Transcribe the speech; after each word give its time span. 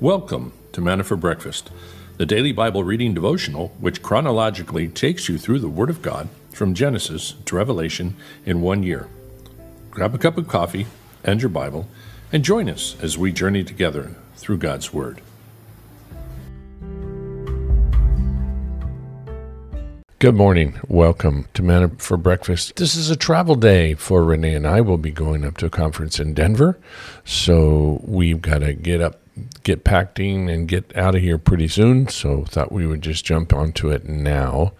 Welcome 0.00 0.52
to 0.72 0.82
Manna 0.82 1.04
for 1.04 1.16
Breakfast, 1.16 1.70
the 2.18 2.26
daily 2.26 2.52
Bible 2.52 2.84
reading 2.84 3.14
devotional 3.14 3.68
which 3.80 4.02
chronologically 4.02 4.88
takes 4.88 5.26
you 5.26 5.38
through 5.38 5.60
the 5.60 5.70
Word 5.70 5.88
of 5.88 6.02
God 6.02 6.28
from 6.52 6.74
Genesis 6.74 7.32
to 7.46 7.56
Revelation 7.56 8.14
in 8.44 8.60
one 8.60 8.82
year. 8.82 9.08
Grab 9.90 10.14
a 10.14 10.18
cup 10.18 10.36
of 10.36 10.48
coffee 10.48 10.86
and 11.24 11.40
your 11.40 11.48
Bible 11.48 11.88
and 12.30 12.44
join 12.44 12.68
us 12.68 12.94
as 13.00 13.16
we 13.16 13.32
journey 13.32 13.64
together 13.64 14.14
through 14.34 14.58
God's 14.58 14.92
Word. 14.92 15.22
Good 20.18 20.34
morning. 20.34 20.78
Welcome 20.88 21.48
to 21.54 21.62
Manna 21.62 21.88
for 21.96 22.18
Breakfast. 22.18 22.76
This 22.76 22.96
is 22.96 23.08
a 23.08 23.16
travel 23.16 23.54
day 23.54 23.94
for 23.94 24.22
Renee 24.22 24.56
and 24.56 24.66
I. 24.66 24.82
We'll 24.82 24.98
be 24.98 25.10
going 25.10 25.42
up 25.42 25.56
to 25.56 25.66
a 25.66 25.70
conference 25.70 26.20
in 26.20 26.34
Denver. 26.34 26.78
So 27.24 28.02
we've 28.04 28.42
got 28.42 28.58
to 28.58 28.74
get 28.74 29.00
up 29.00 29.22
get 29.62 29.84
packing 29.84 30.48
and 30.48 30.68
get 30.68 30.96
out 30.96 31.14
of 31.14 31.22
here 31.22 31.38
pretty 31.38 31.68
soon. 31.68 32.08
So 32.08 32.44
thought 32.44 32.72
we 32.72 32.86
would 32.86 33.02
just 33.02 33.24
jump 33.24 33.52
onto 33.52 33.90
it 33.90 34.08
now. 34.08 34.72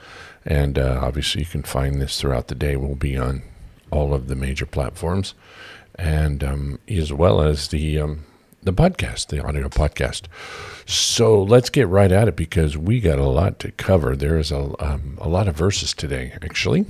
And 0.44 0.78
uh, 0.78 1.00
obviously, 1.02 1.42
you 1.42 1.46
can 1.46 1.62
find 1.62 2.00
this 2.00 2.20
throughout 2.20 2.48
the 2.48 2.54
day. 2.54 2.76
We'll 2.76 2.94
be 2.94 3.16
on 3.16 3.42
all 3.90 4.14
of 4.14 4.28
the 4.28 4.36
major 4.36 4.66
platforms, 4.66 5.34
and 5.96 6.44
um, 6.44 6.78
as 6.88 7.12
well 7.12 7.40
as 7.40 7.68
the 7.68 7.98
um, 7.98 8.24
the 8.62 8.72
podcast, 8.72 9.28
the 9.28 9.44
audio 9.44 9.68
podcast. 9.68 10.22
So 10.86 11.42
let's 11.42 11.68
get 11.68 11.88
right 11.88 12.12
at 12.12 12.28
it 12.28 12.36
because 12.36 12.76
we 12.76 13.00
got 13.00 13.18
a 13.18 13.24
lot 13.24 13.58
to 13.60 13.72
cover. 13.72 14.14
There 14.14 14.38
is 14.38 14.52
a 14.52 14.72
um, 14.78 15.18
a 15.20 15.28
lot 15.28 15.48
of 15.48 15.56
verses 15.56 15.92
today, 15.92 16.32
actually. 16.42 16.86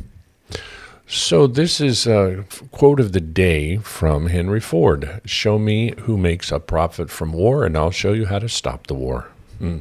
So, 1.08 1.46
this 1.46 1.80
is 1.80 2.04
a 2.08 2.44
quote 2.72 2.98
of 2.98 3.12
the 3.12 3.20
day 3.20 3.76
from 3.76 4.26
Henry 4.26 4.58
Ford 4.58 5.20
Show 5.24 5.56
me 5.56 5.94
who 6.00 6.16
makes 6.16 6.50
a 6.50 6.58
profit 6.58 7.10
from 7.10 7.32
war, 7.32 7.64
and 7.64 7.76
I'll 7.76 7.92
show 7.92 8.12
you 8.12 8.26
how 8.26 8.40
to 8.40 8.48
stop 8.48 8.88
the 8.88 8.94
war. 8.94 9.28
Hmm. 9.58 9.78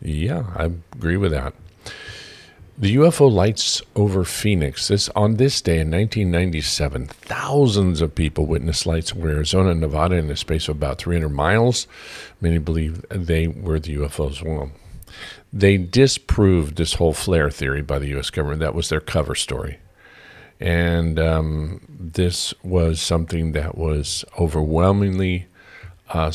Yeah, 0.00 0.44
I 0.54 0.70
agree 0.94 1.16
with 1.16 1.32
that. 1.32 1.52
The 2.78 2.94
UFO 2.94 3.28
lights 3.32 3.82
over 3.96 4.22
Phoenix. 4.22 4.86
This 4.86 5.08
on 5.16 5.36
this 5.36 5.60
day 5.60 5.80
in 5.80 5.90
1997, 5.90 7.06
thousands 7.06 8.00
of 8.00 8.14
people 8.14 8.46
witnessed 8.46 8.86
lights 8.86 9.12
over 9.12 9.28
Arizona 9.28 9.70
and 9.70 9.80
Nevada 9.80 10.14
in 10.14 10.30
a 10.30 10.36
space 10.36 10.68
of 10.68 10.76
about 10.76 10.98
300 10.98 11.28
miles. 11.28 11.88
Many 12.40 12.58
believe 12.58 13.04
they 13.08 13.48
were 13.48 13.80
the 13.80 13.96
UFOs. 13.96 14.44
Well, 14.44 14.70
they 15.52 15.76
disproved 15.76 16.76
this 16.76 16.94
whole 16.94 17.14
flare 17.14 17.50
theory 17.50 17.82
by 17.82 17.98
the 17.98 18.08
U.S. 18.08 18.30
government. 18.30 18.60
That 18.60 18.74
was 18.74 18.90
their 18.90 19.00
cover 19.00 19.34
story. 19.34 19.78
And 20.58 21.18
um, 21.18 21.80
this 21.88 22.54
was 22.62 23.00
something 23.00 23.52
that 23.52 23.76
was 23.76 24.24
overwhelmingly 24.38 25.46
uh, 26.08 26.32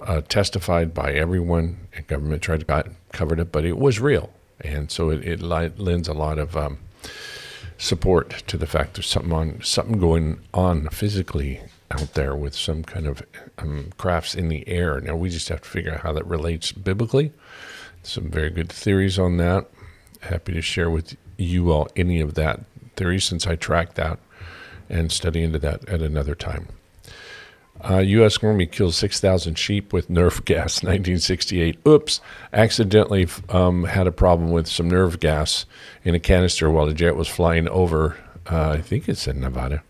uh, 0.00 0.20
testified 0.22 0.94
by 0.94 1.12
everyone. 1.12 1.78
The 1.96 2.02
government 2.02 2.42
tried 2.42 2.60
to 2.60 2.66
got, 2.66 2.88
cover 3.12 3.38
it, 3.38 3.52
but 3.52 3.64
it 3.64 3.78
was 3.78 3.98
real. 4.00 4.30
And 4.60 4.90
so 4.90 5.10
it, 5.10 5.26
it 5.26 5.42
lends 5.42 6.08
a 6.08 6.12
lot 6.12 6.38
of 6.38 6.56
um, 6.56 6.78
support 7.78 8.30
to 8.46 8.56
the 8.56 8.66
fact 8.66 8.94
there's 8.94 9.08
something 9.08 9.32
on 9.32 9.60
something 9.62 9.98
going 9.98 10.40
on 10.52 10.88
physically 10.88 11.60
out 11.90 12.14
there 12.14 12.34
with 12.34 12.54
some 12.54 12.82
kind 12.82 13.06
of 13.06 13.22
um, 13.58 13.90
crafts 13.98 14.34
in 14.34 14.48
the 14.48 14.66
air. 14.68 15.00
Now 15.00 15.16
we 15.16 15.30
just 15.30 15.48
have 15.48 15.62
to 15.62 15.68
figure 15.68 15.94
out 15.94 16.00
how 16.00 16.12
that 16.12 16.26
relates 16.26 16.72
biblically. 16.72 17.32
Some 18.02 18.30
very 18.30 18.50
good 18.50 18.70
theories 18.70 19.18
on 19.18 19.36
that. 19.38 19.68
Happy 20.20 20.52
to 20.54 20.62
share 20.62 20.90
with 20.90 21.16
you 21.36 21.72
all 21.72 21.88
any 21.96 22.20
of 22.20 22.34
that 22.34 22.60
theory 22.96 23.20
since 23.20 23.46
I 23.46 23.56
tracked 23.56 23.96
that 23.96 24.18
and 24.88 25.10
study 25.10 25.42
into 25.42 25.58
that 25.60 25.88
at 25.88 26.02
another 26.02 26.34
time. 26.34 26.68
Uh, 27.82 27.98
U.S. 27.98 28.42
Army 28.42 28.66
kills 28.66 28.96
6,000 28.96 29.58
sheep 29.58 29.92
with 29.92 30.08
nerve 30.08 30.44
gas, 30.44 30.82
1968. 30.82 31.78
Oops, 31.86 32.20
accidentally 32.52 33.28
um, 33.48 33.84
had 33.84 34.06
a 34.06 34.12
problem 34.12 34.50
with 34.50 34.66
some 34.66 34.88
nerve 34.88 35.20
gas 35.20 35.66
in 36.02 36.14
a 36.14 36.20
canister 36.20 36.70
while 36.70 36.86
the 36.86 36.94
jet 36.94 37.16
was 37.16 37.28
flying 37.28 37.68
over, 37.68 38.16
uh, 38.50 38.70
I 38.70 38.80
think 38.80 39.08
it's 39.08 39.26
in 39.26 39.40
Nevada. 39.40 39.82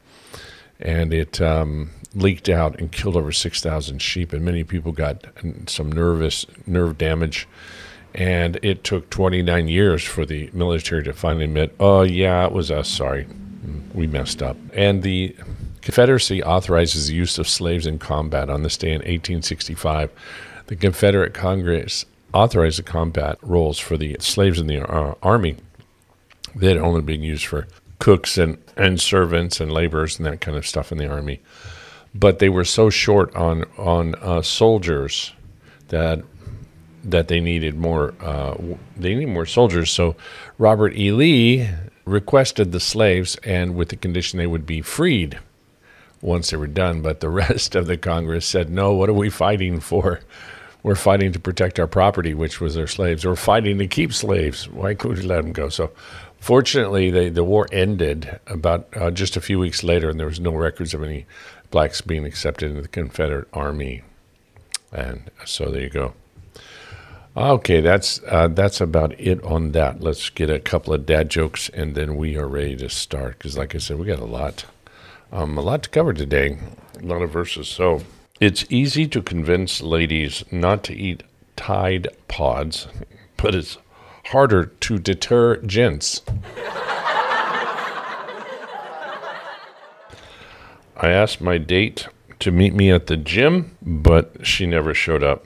And 0.80 1.14
it 1.14 1.40
um, 1.40 1.90
leaked 2.14 2.48
out 2.48 2.78
and 2.80 2.90
killed 2.90 3.16
over 3.16 3.30
6,000 3.30 4.00
sheep, 4.00 4.32
and 4.32 4.44
many 4.44 4.64
people 4.64 4.92
got 4.92 5.26
some 5.66 5.92
nervous 5.92 6.46
nerve 6.66 6.98
damage 6.98 7.46
and 8.14 8.58
it 8.62 8.84
took 8.84 9.10
29 9.10 9.68
years 9.68 10.04
for 10.04 10.24
the 10.24 10.48
military 10.52 11.02
to 11.02 11.12
finally 11.12 11.44
admit, 11.44 11.74
oh, 11.80 12.02
yeah, 12.02 12.46
it 12.46 12.52
was 12.52 12.70
us. 12.70 12.88
Sorry. 12.88 13.26
We 13.92 14.06
messed 14.06 14.42
up. 14.42 14.56
And 14.72 15.02
the 15.02 15.36
Confederacy 15.84 16.42
authorizes 16.42 17.08
the 17.08 17.14
use 17.14 17.38
of 17.38 17.46
slaves 17.46 17.86
in 17.86 17.98
combat 17.98 18.48
on 18.48 18.62
this 18.62 18.78
day 18.78 18.88
in 18.88 19.00
1865. 19.00 20.10
The 20.66 20.76
Confederate 20.76 21.34
Congress 21.34 22.06
authorized 22.32 22.78
the 22.78 22.84
combat 22.84 23.36
roles 23.42 23.78
for 23.78 23.98
the 23.98 24.16
slaves 24.18 24.58
in 24.58 24.66
the 24.66 24.80
uh, 24.80 25.14
army. 25.22 25.56
They 26.54 26.68
had 26.68 26.78
only 26.78 27.02
been 27.02 27.22
used 27.22 27.44
for 27.44 27.68
cooks 27.98 28.38
and, 28.38 28.56
and 28.78 28.98
servants 28.98 29.60
and 29.60 29.70
laborers 29.70 30.18
and 30.18 30.24
that 30.24 30.40
kind 30.40 30.56
of 30.56 30.66
stuff 30.66 30.90
in 30.90 30.96
the 30.96 31.06
army. 31.06 31.42
But 32.14 32.38
they 32.38 32.48
were 32.48 32.64
so 32.64 32.88
short 32.88 33.34
on 33.36 33.64
on 33.76 34.14
uh, 34.16 34.40
soldiers 34.40 35.34
that 35.88 36.22
that 37.04 37.28
they 37.28 37.40
needed 37.40 37.76
more 37.76 38.14
uh, 38.20 38.54
they 38.96 39.14
needed 39.14 39.28
more 39.28 39.46
soldiers. 39.46 39.90
So 39.90 40.16
Robert 40.58 40.96
E. 40.96 41.12
Lee 41.12 41.68
requested 42.04 42.72
the 42.72 42.80
slaves, 42.80 43.36
and 43.44 43.74
with 43.74 43.88
the 43.90 43.96
condition 43.96 44.38
they 44.38 44.46
would 44.46 44.66
be 44.66 44.80
freed 44.80 45.38
once 46.20 46.50
they 46.50 46.56
were 46.56 46.66
done. 46.66 47.02
But 47.02 47.20
the 47.20 47.28
rest 47.44 47.74
of 47.74 47.86
the 47.86 47.96
Congress 47.96 48.46
said, 48.46 48.70
"No, 48.70 48.94
what 48.94 49.08
are 49.08 49.14
we 49.14 49.30
fighting 49.30 49.80
for? 49.80 50.20
We're 50.82 50.96
fighting 50.96 51.32
to 51.32 51.40
protect 51.40 51.78
our 51.78 51.86
property, 51.86 52.34
which 52.34 52.60
was 52.60 52.76
our 52.76 52.86
slaves. 52.86 53.24
We're 53.24 53.36
fighting 53.36 53.78
to 53.78 53.86
keep 53.86 54.12
slaves. 54.12 54.68
Why 54.68 54.94
couldn't 54.94 55.18
we 55.18 55.24
let 55.24 55.42
them 55.42 55.52
go?" 55.52 55.68
So. 55.68 55.90
Fortunately, 56.40 57.10
they, 57.10 57.30
the 57.30 57.42
war 57.42 57.66
ended 57.72 58.38
about 58.48 58.86
uh, 58.94 59.10
just 59.10 59.34
a 59.34 59.40
few 59.40 59.58
weeks 59.58 59.82
later, 59.82 60.10
and 60.10 60.20
there 60.20 60.26
was 60.26 60.40
no 60.40 60.52
records 60.52 60.92
of 60.92 61.02
any 61.02 61.24
blacks 61.70 62.02
being 62.02 62.26
accepted 62.26 62.68
into 62.68 62.82
the 62.82 62.88
Confederate 62.88 63.48
Army. 63.54 64.02
And 64.92 65.30
so 65.46 65.70
there 65.70 65.80
you 65.80 65.88
go. 65.88 66.12
Okay, 67.36 67.80
that's 67.80 68.20
uh, 68.28 68.46
that's 68.46 68.80
about 68.80 69.18
it 69.18 69.42
on 69.42 69.72
that. 69.72 70.00
Let's 70.00 70.30
get 70.30 70.50
a 70.50 70.60
couple 70.60 70.94
of 70.94 71.04
dad 71.04 71.30
jokes, 71.30 71.68
and 71.70 71.96
then 71.96 72.16
we 72.16 72.36
are 72.36 72.46
ready 72.46 72.76
to 72.76 72.88
start. 72.88 73.38
Because, 73.38 73.58
like 73.58 73.74
I 73.74 73.78
said, 73.78 73.98
we 73.98 74.06
got 74.06 74.20
a 74.20 74.24
lot, 74.24 74.66
um, 75.32 75.58
a 75.58 75.60
lot 75.60 75.82
to 75.82 75.90
cover 75.90 76.12
today, 76.12 76.58
a 77.02 77.04
lot 77.04 77.22
of 77.22 77.30
verses. 77.30 77.66
So 77.66 78.02
it's 78.38 78.64
easy 78.70 79.08
to 79.08 79.20
convince 79.20 79.80
ladies 79.80 80.44
not 80.52 80.84
to 80.84 80.94
eat 80.94 81.24
Tide 81.56 82.06
Pods, 82.28 82.86
but 83.36 83.52
it's 83.56 83.78
harder 84.26 84.66
to 84.66 84.98
deter 85.00 85.56
gents. 85.56 86.22
I 90.96 91.10
asked 91.10 91.40
my 91.40 91.58
date 91.58 92.06
to 92.38 92.52
meet 92.52 92.74
me 92.74 92.92
at 92.92 93.08
the 93.08 93.16
gym, 93.16 93.76
but 93.82 94.46
she 94.46 94.66
never 94.66 94.94
showed 94.94 95.24
up. 95.24 95.44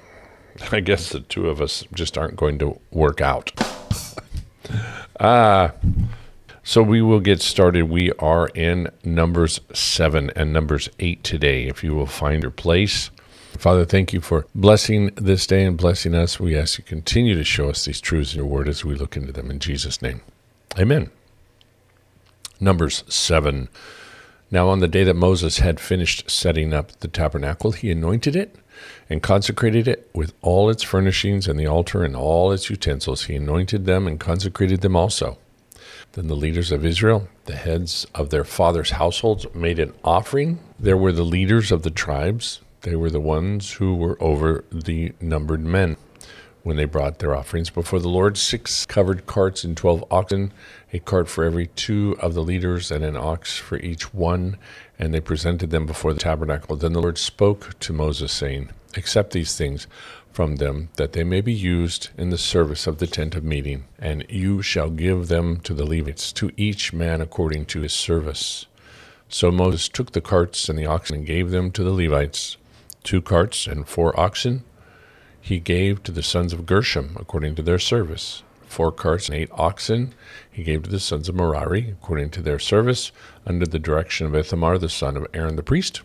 I 0.72 0.80
guess 0.80 1.10
the 1.10 1.20
two 1.20 1.48
of 1.48 1.60
us 1.60 1.84
just 1.94 2.18
aren't 2.18 2.36
going 2.36 2.58
to 2.58 2.78
work 2.90 3.20
out. 3.20 3.52
Ah. 5.20 5.24
uh, 5.24 5.70
so 6.62 6.82
we 6.82 7.00
will 7.00 7.18
get 7.18 7.40
started. 7.40 7.84
We 7.84 8.12
are 8.18 8.48
in 8.48 8.90
Numbers 9.02 9.58
7 9.72 10.30
and 10.36 10.52
Numbers 10.52 10.90
8 11.00 11.24
today. 11.24 11.66
If 11.66 11.82
you 11.82 11.94
will 11.94 12.06
find 12.06 12.42
your 12.42 12.52
place. 12.52 13.10
Father, 13.56 13.86
thank 13.86 14.12
you 14.12 14.20
for 14.20 14.46
blessing 14.54 15.10
this 15.16 15.46
day 15.46 15.64
and 15.64 15.78
blessing 15.78 16.14
us. 16.14 16.38
We 16.38 16.54
ask 16.54 16.78
you 16.78 16.84
continue 16.84 17.34
to 17.34 17.42
show 17.42 17.70
us 17.70 17.86
these 17.86 18.02
truths 18.02 18.34
in 18.34 18.40
your 18.40 18.46
word 18.46 18.68
as 18.68 18.84
we 18.84 18.94
look 18.94 19.16
into 19.16 19.32
them 19.32 19.50
in 19.50 19.60
Jesus' 19.60 20.02
name. 20.02 20.20
Amen. 20.78 21.10
Numbers 22.60 23.02
7. 23.08 23.68
Now, 24.50 24.68
on 24.68 24.80
the 24.80 24.88
day 24.88 25.04
that 25.04 25.14
Moses 25.14 25.58
had 25.58 25.80
finished 25.80 26.30
setting 26.30 26.74
up 26.74 26.92
the 27.00 27.08
tabernacle, 27.08 27.72
he 27.72 27.90
anointed 27.90 28.36
it 28.36 28.54
and 29.08 29.22
consecrated 29.22 29.88
it 29.88 30.10
with 30.14 30.34
all 30.42 30.70
its 30.70 30.82
furnishings 30.82 31.48
and 31.48 31.58
the 31.58 31.66
altar 31.66 32.04
and 32.04 32.14
all 32.16 32.52
its 32.52 32.70
utensils. 32.70 33.24
He 33.24 33.36
anointed 33.36 33.86
them 33.86 34.06
and 34.06 34.20
consecrated 34.20 34.80
them 34.80 34.96
also. 34.96 35.38
Then 36.12 36.26
the 36.26 36.34
leaders 36.34 36.72
of 36.72 36.84
Israel, 36.84 37.28
the 37.44 37.56
heads 37.56 38.06
of 38.14 38.30
their 38.30 38.44
fathers' 38.44 38.92
households, 38.92 39.46
made 39.54 39.78
an 39.78 39.92
offering. 40.02 40.58
There 40.78 40.96
were 40.96 41.12
the 41.12 41.22
leaders 41.22 41.70
of 41.70 41.82
the 41.82 41.90
tribes. 41.90 42.60
They 42.82 42.96
were 42.96 43.10
the 43.10 43.20
ones 43.20 43.72
who 43.72 43.94
were 43.94 44.16
over 44.22 44.64
the 44.72 45.12
numbered 45.20 45.64
men. 45.64 45.96
When 46.62 46.76
they 46.76 46.86
brought 46.86 47.18
their 47.18 47.34
offerings 47.34 47.70
before 47.70 48.00
the 48.00 48.08
Lord, 48.08 48.36
six 48.36 48.84
covered 48.84 49.26
carts 49.26 49.64
and 49.64 49.76
twelve 49.76 50.04
oxen, 50.10 50.52
a 50.92 50.98
cart 50.98 51.28
for 51.28 51.44
every 51.44 51.68
two 51.68 52.16
of 52.20 52.34
the 52.34 52.42
leaders, 52.42 52.90
and 52.90 53.04
an 53.04 53.16
ox 53.16 53.56
for 53.56 53.78
each 53.78 54.12
one. 54.12 54.58
And 54.98 55.14
they 55.14 55.20
presented 55.20 55.70
them 55.70 55.86
before 55.86 56.12
the 56.12 56.20
tabernacle. 56.20 56.74
Then 56.76 56.92
the 56.92 57.00
Lord 57.00 57.18
spoke 57.18 57.78
to 57.78 57.92
Moses, 57.92 58.32
saying, 58.32 58.70
Accept 58.96 59.32
these 59.32 59.56
things 59.56 59.86
from 60.32 60.56
them, 60.56 60.88
that 60.96 61.12
they 61.12 61.24
may 61.24 61.40
be 61.40 61.52
used 61.52 62.10
in 62.16 62.30
the 62.30 62.38
service 62.38 62.86
of 62.86 62.98
the 62.98 63.06
tent 63.06 63.34
of 63.34 63.44
meeting, 63.44 63.84
and 63.98 64.24
you 64.28 64.62
shall 64.62 64.90
give 64.90 65.28
them 65.28 65.60
to 65.60 65.74
the 65.74 65.84
Levites, 65.86 66.32
to 66.32 66.50
each 66.56 66.92
man 66.92 67.20
according 67.20 67.66
to 67.66 67.80
his 67.80 67.92
service. 67.92 68.66
So 69.28 69.50
Moses 69.50 69.88
took 69.88 70.12
the 70.12 70.20
carts 70.20 70.68
and 70.68 70.78
the 70.78 70.86
oxen 70.86 71.16
and 71.16 71.26
gave 71.26 71.50
them 71.50 71.70
to 71.72 71.84
the 71.84 71.92
Levites, 71.92 72.56
two 73.02 73.20
carts 73.20 73.66
and 73.66 73.86
four 73.86 74.18
oxen. 74.18 74.64
he 75.40 75.58
gave 75.60 76.02
to 76.02 76.12
the 76.12 76.22
sons 76.22 76.52
of 76.52 76.66
Gershon 76.66 77.16
according 77.16 77.54
to 77.56 77.62
their 77.62 77.78
service. 77.78 78.42
Four 78.68 78.92
carts 78.92 79.28
and 79.28 79.36
eight 79.36 79.48
oxen 79.52 80.14
he 80.50 80.62
gave 80.62 80.82
to 80.84 80.90
the 80.90 81.00
sons 81.00 81.28
of 81.28 81.34
Merari 81.34 81.90
according 81.90 82.30
to 82.30 82.42
their 82.42 82.58
service, 82.58 83.10
under 83.46 83.66
the 83.66 83.78
direction 83.78 84.26
of 84.26 84.34
Ithamar 84.34 84.78
the 84.78 84.88
son 84.88 85.16
of 85.16 85.26
Aaron 85.32 85.56
the 85.56 85.62
priest. 85.62 86.02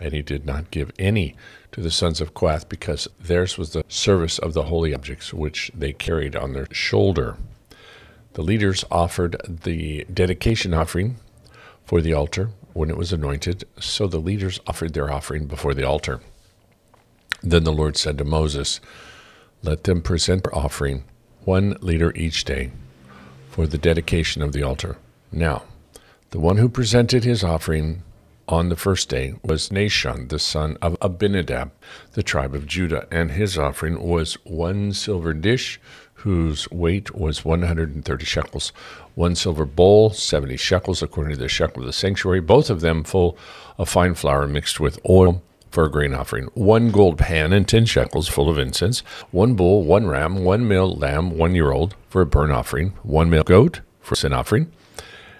And 0.00 0.12
he 0.12 0.22
did 0.22 0.46
not 0.46 0.70
give 0.70 0.90
any 0.98 1.36
to 1.70 1.80
the 1.80 1.90
sons 1.90 2.20
of 2.20 2.34
Kohath, 2.34 2.68
because 2.68 3.08
theirs 3.20 3.56
was 3.56 3.72
the 3.72 3.84
service 3.88 4.38
of 4.38 4.54
the 4.54 4.64
holy 4.64 4.94
objects 4.94 5.32
which 5.32 5.70
they 5.74 5.92
carried 5.92 6.34
on 6.34 6.52
their 6.52 6.66
shoulder. 6.72 7.36
The 8.32 8.42
leaders 8.42 8.84
offered 8.90 9.36
the 9.46 10.04
dedication 10.12 10.72
offering 10.72 11.16
for 11.84 12.00
the 12.00 12.14
altar 12.14 12.50
when 12.72 12.88
it 12.90 12.96
was 12.96 13.12
anointed, 13.12 13.64
so 13.78 14.06
the 14.06 14.18
leaders 14.18 14.60
offered 14.66 14.94
their 14.94 15.12
offering 15.12 15.46
before 15.46 15.74
the 15.74 15.86
altar. 15.86 16.20
Then 17.42 17.64
the 17.64 17.72
Lord 17.72 17.96
said 17.96 18.18
to 18.18 18.24
Moses, 18.24 18.80
Let 19.62 19.84
them 19.84 20.00
present 20.00 20.44
their 20.44 20.54
offering, 20.54 21.04
one 21.44 21.76
leader 21.80 22.12
each 22.14 22.44
day, 22.44 22.70
for 23.50 23.66
the 23.66 23.78
dedication 23.78 24.42
of 24.42 24.52
the 24.52 24.62
altar. 24.62 24.96
Now, 25.30 25.64
the 26.30 26.40
one 26.40 26.56
who 26.56 26.68
presented 26.68 27.24
his 27.24 27.44
offering 27.44 28.02
on 28.48 28.68
the 28.68 28.76
first 28.76 29.08
day 29.08 29.34
was 29.42 29.70
Nahshon, 29.70 30.28
the 30.28 30.38
son 30.38 30.76
of 30.82 30.96
Abinadab, 31.00 31.70
the 32.12 32.22
tribe 32.22 32.54
of 32.54 32.66
Judah, 32.66 33.06
and 33.10 33.30
his 33.30 33.56
offering 33.56 34.02
was 34.02 34.34
one 34.44 34.92
silver 34.92 35.32
dish 35.32 35.80
whose 36.14 36.70
weight 36.70 37.14
was 37.14 37.44
130 37.44 38.24
shekels, 38.24 38.72
one 39.14 39.34
silver 39.34 39.64
bowl, 39.64 40.10
70 40.10 40.56
shekels, 40.56 41.02
according 41.02 41.34
to 41.34 41.38
the 41.38 41.48
shekel 41.48 41.82
of 41.82 41.86
the 41.86 41.92
sanctuary, 41.92 42.40
both 42.40 42.70
of 42.70 42.80
them 42.80 43.02
full 43.02 43.36
of 43.78 43.88
fine 43.88 44.14
flour 44.14 44.46
mixed 44.46 44.78
with 44.78 45.00
oil 45.08 45.42
for 45.72 45.84
a 45.84 45.90
grain 45.90 46.14
offering, 46.14 46.44
one 46.54 46.90
gold 46.90 47.18
pan 47.18 47.52
and 47.52 47.66
10 47.66 47.86
shekels 47.86 48.28
full 48.28 48.48
of 48.48 48.58
incense, 48.58 49.00
one 49.30 49.54
bull, 49.54 49.82
one 49.82 50.06
ram, 50.06 50.44
one 50.44 50.68
male 50.68 50.94
lamb, 50.94 51.36
one 51.36 51.54
year 51.54 51.72
old 51.72 51.96
for 52.08 52.20
a 52.20 52.26
burnt 52.26 52.52
offering, 52.52 52.90
one 53.02 53.30
male 53.30 53.42
goat 53.42 53.80
for 54.00 54.12
a 54.12 54.16
sin 54.16 54.32
offering, 54.34 54.70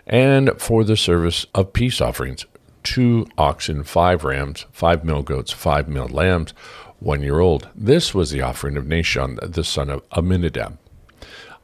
and 0.06 0.50
for 0.58 0.84
the 0.84 0.96
service 0.96 1.46
of 1.54 1.74
peace 1.74 2.00
offerings, 2.00 2.46
two 2.82 3.26
oxen, 3.36 3.84
five 3.84 4.24
rams, 4.24 4.66
five 4.72 5.04
male 5.04 5.22
goats, 5.22 5.52
five 5.52 5.86
male 5.86 6.08
lambs, 6.08 6.52
one 6.98 7.22
year 7.22 7.40
old. 7.40 7.68
This 7.74 8.14
was 8.14 8.30
the 8.30 8.40
offering 8.40 8.76
of 8.76 8.84
Nahshon, 8.84 9.38
the 9.52 9.64
son 9.64 9.90
of 9.90 10.02
Aminadab. 10.10 10.78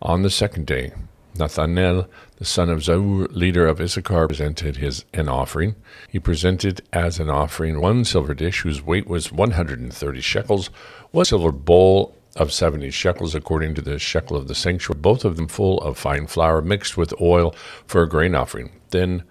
On 0.03 0.23
the 0.23 0.31
second 0.31 0.67
day, 0.67 0.93
Nathanael, 1.37 2.09
the 2.39 2.45
son 2.45 2.71
of 2.71 2.79
Zuar, 2.79 3.27
leader 3.33 3.67
of 3.67 3.81
Issachar, 3.81 4.29
presented 4.29 4.77
his 4.77 5.05
an 5.13 5.29
offering. 5.29 5.75
He 6.09 6.21
presented 6.21 6.83
as 6.93 7.19
an 7.19 7.29
offering 7.29 7.81
one 7.81 8.05
silver 8.05 8.33
dish 8.33 8.61
whose 8.61 8.81
weight 8.81 9.09
was 9.09 9.33
130 9.33 10.21
shekels, 10.21 10.69
one 11.11 11.25
silver 11.25 11.51
bowl 11.51 12.15
of 12.37 12.53
70 12.53 12.91
shekels 12.93 13.35
according 13.35 13.75
to 13.75 13.83
the 13.83 13.99
shekel 13.99 14.37
of 14.37 14.47
the 14.47 14.55
sanctuary, 14.55 15.01
both 15.01 15.25
of 15.25 15.37
them 15.37 15.49
full 15.49 15.81
of 15.81 15.99
fine 15.99 16.29
flour 16.29 16.63
mixed 16.63 16.97
with 16.97 17.13
oil 17.21 17.55
for 17.87 18.03
a 18.03 18.09
grain 18.09 18.37
offering. 18.37 18.71
Then 18.91 19.25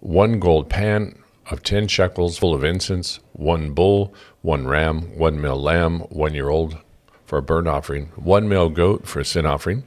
one 0.00 0.38
gold 0.38 0.68
pan 0.68 1.18
of 1.50 1.62
10 1.62 1.88
shekels 1.88 2.36
full 2.36 2.54
of 2.54 2.64
incense, 2.64 3.18
one 3.32 3.72
bull, 3.72 4.14
one 4.42 4.66
ram, 4.66 5.16
one 5.16 5.40
male 5.40 5.60
lamb, 5.60 6.00
one 6.10 6.34
year 6.34 6.50
old 6.50 6.76
for 7.24 7.38
a 7.38 7.42
burnt 7.42 7.66
offering, 7.66 8.06
one 8.16 8.46
male 8.46 8.68
goat 8.68 9.06
for 9.06 9.20
a 9.20 9.24
sin 9.24 9.46
offering, 9.46 9.84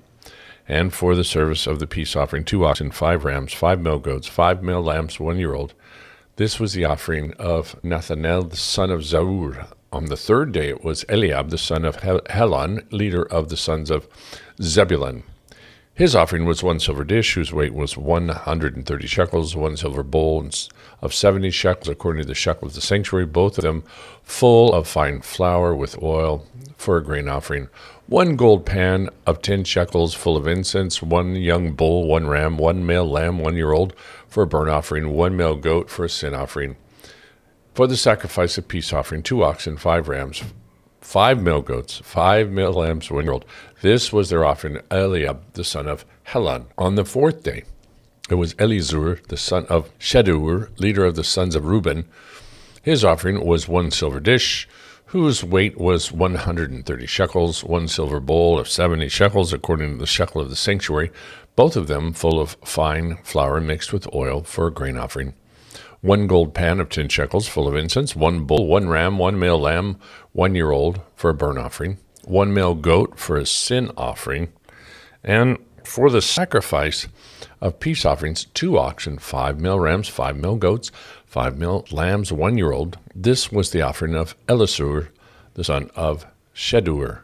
and 0.67 0.93
for 0.93 1.15
the 1.15 1.23
service 1.23 1.67
of 1.67 1.79
the 1.79 1.87
peace 1.87 2.15
offering, 2.15 2.43
two 2.43 2.65
oxen, 2.65 2.91
five 2.91 3.23
rams, 3.23 3.53
five 3.53 3.79
male 3.79 3.99
goats, 3.99 4.27
five 4.27 4.63
male 4.63 4.81
lambs, 4.81 5.19
one 5.19 5.37
year 5.37 5.53
old. 5.53 5.73
This 6.37 6.59
was 6.59 6.73
the 6.73 6.85
offering 6.85 7.33
of 7.33 7.81
Nathanael, 7.83 8.43
the 8.43 8.57
son 8.57 8.89
of 8.89 9.01
Zuar. 9.01 9.67
On 9.93 10.05
the 10.05 10.17
third 10.17 10.51
day 10.51 10.69
it 10.69 10.83
was 10.83 11.05
Eliab, 11.07 11.49
the 11.49 11.57
son 11.57 11.85
of 11.85 11.97
Helon, 12.27 12.85
leader 12.91 13.23
of 13.23 13.49
the 13.49 13.57
sons 13.57 13.89
of 13.89 14.07
Zebulun. 14.61 15.23
His 15.93 16.13
offering 16.13 16.43
was 16.43 16.61
one 16.61 16.81
silver 16.81 17.05
dish, 17.05 17.35
whose 17.35 17.53
weight 17.53 17.73
was 17.73 17.95
130 17.95 19.07
shekels, 19.07 19.55
one 19.55 19.77
silver 19.77 20.03
bowl 20.03 20.49
of 21.01 21.13
70 21.13 21.51
shekels, 21.51 21.87
according 21.87 22.23
to 22.23 22.27
the 22.27 22.35
shekel 22.35 22.67
of 22.67 22.73
the 22.73 22.81
sanctuary, 22.81 23.25
both 23.25 23.57
of 23.57 23.63
them 23.63 23.85
full 24.21 24.73
of 24.73 24.89
fine 24.89 25.21
flour 25.21 25.73
with 25.73 26.01
oil 26.03 26.45
for 26.75 26.97
a 26.97 27.03
grain 27.03 27.29
offering, 27.29 27.69
one 28.07 28.35
gold 28.35 28.65
pan 28.65 29.09
of 29.25 29.41
10 29.41 29.63
shekels 29.63 30.13
full 30.13 30.37
of 30.37 30.47
incense, 30.47 31.01
one 31.01 31.35
young 31.35 31.73
bull, 31.73 32.07
one 32.07 32.27
ram, 32.27 32.57
one 32.57 32.85
male 32.85 33.09
lamb, 33.09 33.39
one 33.39 33.55
year 33.55 33.71
old 33.71 33.93
for 34.27 34.43
a 34.43 34.47
burnt 34.47 34.69
offering, 34.69 35.09
one 35.11 35.35
male 35.35 35.55
goat 35.55 35.89
for 35.89 36.05
a 36.05 36.09
sin 36.09 36.33
offering. 36.33 36.75
For 37.73 37.87
the 37.87 37.97
sacrifice 37.97 38.57
of 38.57 38.67
peace 38.67 38.93
offering, 38.93 39.23
two 39.23 39.43
oxen, 39.43 39.77
five 39.77 40.07
rams, 40.07 40.43
five 41.01 41.41
male 41.41 41.61
goats, 41.61 41.99
five 42.03 42.51
male 42.51 42.73
lambs, 42.73 43.09
one 43.09 43.23
year 43.23 43.33
old. 43.33 43.45
This 43.81 44.13
was 44.13 44.29
their 44.29 44.45
offering, 44.45 44.79
Eliab, 44.91 45.53
the 45.53 45.63
son 45.63 45.87
of 45.87 46.05
Helon. 46.23 46.67
On 46.77 46.95
the 46.95 47.05
fourth 47.05 47.43
day, 47.43 47.63
it 48.29 48.35
was 48.35 48.53
Elizur, 48.55 49.25
the 49.27 49.37
son 49.37 49.65
of 49.67 49.91
Shedeur, 49.99 50.69
leader 50.79 51.05
of 51.05 51.15
the 51.15 51.23
sons 51.23 51.55
of 51.55 51.65
Reuben. 51.65 52.05
His 52.81 53.03
offering 53.03 53.43
was 53.45 53.67
one 53.67 53.89
silver 53.89 54.19
dish, 54.19 54.67
whose 55.07 55.43
weight 55.43 55.77
was 55.77 56.11
130 56.11 57.05
shekels, 57.05 57.63
one 57.63 57.87
silver 57.87 58.19
bowl 58.19 58.57
of 58.57 58.67
70 58.67 59.07
shekels, 59.09 59.53
according 59.53 59.91
to 59.93 59.97
the 59.97 60.05
shekel 60.05 60.41
of 60.41 60.49
the 60.49 60.55
sanctuary, 60.55 61.11
both 61.55 61.75
of 61.75 61.87
them 61.87 62.11
full 62.11 62.39
of 62.39 62.57
fine 62.65 63.17
flour 63.23 63.61
mixed 63.61 63.93
with 63.93 64.13
oil 64.13 64.43
for 64.43 64.67
a 64.67 64.73
grain 64.73 64.97
offering. 64.97 65.33
One 66.01 66.27
gold 66.27 66.53
pan 66.53 66.79
of 66.79 66.89
ten 66.89 67.09
shekels 67.09 67.47
full 67.47 67.67
of 67.67 67.75
incense, 67.75 68.15
one 68.15 68.45
bull, 68.45 68.67
one 68.67 68.89
ram, 68.89 69.17
one 69.17 69.39
male 69.39 69.59
lamb, 69.59 69.99
one 70.33 70.53
year 70.53 70.71
old 70.71 71.01
for 71.15 71.29
a 71.29 71.33
burnt 71.33 71.57
offering, 71.57 71.97
one 72.25 72.53
male 72.53 72.75
goat 72.75 73.17
for 73.17 73.37
a 73.37 73.45
sin 73.45 73.91
offering, 73.97 74.51
and 75.23 75.57
for 75.83 76.09
the 76.09 76.21
sacrifice 76.21 77.07
of 77.61 77.79
peace 77.79 78.05
offerings, 78.05 78.45
two 78.53 78.77
oxen, 78.77 79.17
five 79.17 79.59
male 79.59 79.79
rams, 79.79 80.07
five 80.07 80.35
male 80.35 80.55
goats, 80.55 80.91
five 81.35 81.57
male 81.57 81.83
lambs, 81.91 82.31
one 82.31 82.57
year 82.57 82.71
old. 82.71 82.97
This 83.13 83.51
was 83.51 83.71
the 83.71 83.81
offering 83.81 84.15
of 84.15 84.37
Elizur, 84.47 85.09
the 85.55 85.65
son 85.65 85.91
of 85.93 86.25
Shedeur. 86.55 87.23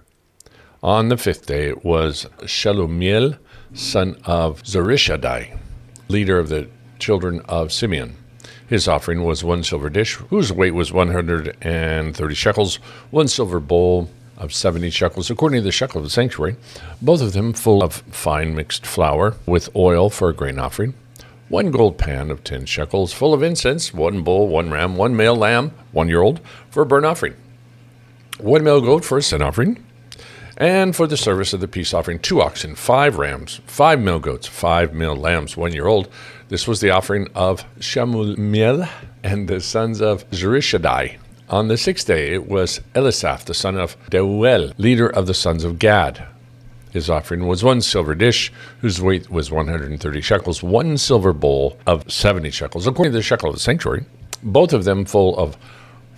On 0.83 1.07
the 1.07 1.15
fifth 1.15 1.45
day 1.45 1.69
it 1.69 1.85
was 1.85 2.27
Shelumiel, 2.41 3.37
son 3.73 4.17
of 4.25 4.63
Zurishaddai, 4.63 5.57
leader 6.09 6.37
of 6.37 6.49
the 6.49 6.67
children 6.99 7.39
of 7.47 7.71
Simeon. 7.71 8.17
His 8.67 8.85
offering 8.85 9.23
was 9.23 9.45
one 9.45 9.63
silver 9.63 9.89
dish, 9.89 10.15
whose 10.15 10.51
weight 10.51 10.73
was 10.73 10.91
130 10.91 12.35
shekels, 12.35 12.75
one 13.11 13.29
silver 13.29 13.61
bowl 13.61 14.09
of 14.35 14.53
70 14.53 14.89
shekels, 14.89 15.29
according 15.29 15.61
to 15.61 15.63
the 15.63 15.71
shekel 15.71 15.99
of 15.99 16.03
the 16.03 16.09
sanctuary, 16.09 16.57
both 17.01 17.21
of 17.21 17.31
them 17.31 17.53
full 17.53 17.81
of 17.81 17.93
fine 18.11 18.55
mixed 18.55 18.85
flour 18.85 19.35
with 19.45 19.73
oil 19.73 20.09
for 20.09 20.27
a 20.27 20.33
grain 20.33 20.59
offering, 20.59 20.95
one 21.51 21.69
gold 21.69 21.97
pan 21.97 22.31
of 22.31 22.45
10 22.45 22.65
shekels, 22.65 23.11
full 23.11 23.33
of 23.33 23.43
incense, 23.43 23.93
one 23.93 24.23
bull, 24.23 24.47
one 24.47 24.71
ram, 24.71 24.95
one 24.95 25.13
male 25.17 25.35
lamb, 25.35 25.69
one 25.91 26.07
year 26.07 26.21
old, 26.21 26.39
for 26.69 26.81
a 26.81 26.85
burnt 26.85 27.05
offering, 27.05 27.35
one 28.39 28.63
male 28.63 28.79
goat 28.79 29.03
for 29.03 29.17
a 29.17 29.21
sin 29.21 29.41
offering, 29.41 29.83
and 30.55 30.95
for 30.95 31.07
the 31.07 31.17
service 31.17 31.51
of 31.51 31.59
the 31.59 31.67
peace 31.67 31.93
offering, 31.93 32.19
two 32.19 32.41
oxen, 32.41 32.73
five 32.73 33.17
rams, 33.17 33.59
five 33.65 33.99
male 33.99 34.19
goats, 34.19 34.47
five 34.47 34.93
male 34.93 35.15
lambs, 35.15 35.57
one 35.57 35.73
year 35.73 35.87
old, 35.87 36.07
this 36.47 36.69
was 36.69 36.79
the 36.79 36.89
offering 36.89 37.27
of 37.35 37.65
Shemuel 37.81 38.87
and 39.21 39.49
the 39.49 39.59
sons 39.59 40.01
of 40.01 40.29
Zurishaddai. 40.29 41.17
On 41.49 41.67
the 41.67 41.75
sixth 41.75 42.07
day, 42.07 42.33
it 42.33 42.47
was 42.47 42.79
Elisaph, 42.95 43.43
the 43.43 43.53
son 43.53 43.75
of 43.75 43.97
Deuel, 44.09 44.73
leader 44.77 45.09
of 45.09 45.27
the 45.27 45.33
sons 45.33 45.65
of 45.65 45.79
Gad. 45.79 46.25
His 46.91 47.09
offering 47.09 47.47
was 47.47 47.63
one 47.63 47.81
silver 47.81 48.15
dish, 48.15 48.51
whose 48.79 49.01
weight 49.01 49.29
was 49.29 49.51
130 49.51 50.21
shekels, 50.21 50.61
one 50.61 50.97
silver 50.97 51.33
bowl 51.33 51.77
of 51.87 52.11
70 52.11 52.51
shekels, 52.51 52.85
according 52.85 53.13
to 53.13 53.17
the 53.17 53.23
shekel 53.23 53.49
of 53.49 53.55
the 53.55 53.61
sanctuary, 53.61 54.05
both 54.43 54.73
of 54.73 54.83
them 54.83 55.05
full 55.05 55.37
of 55.37 55.57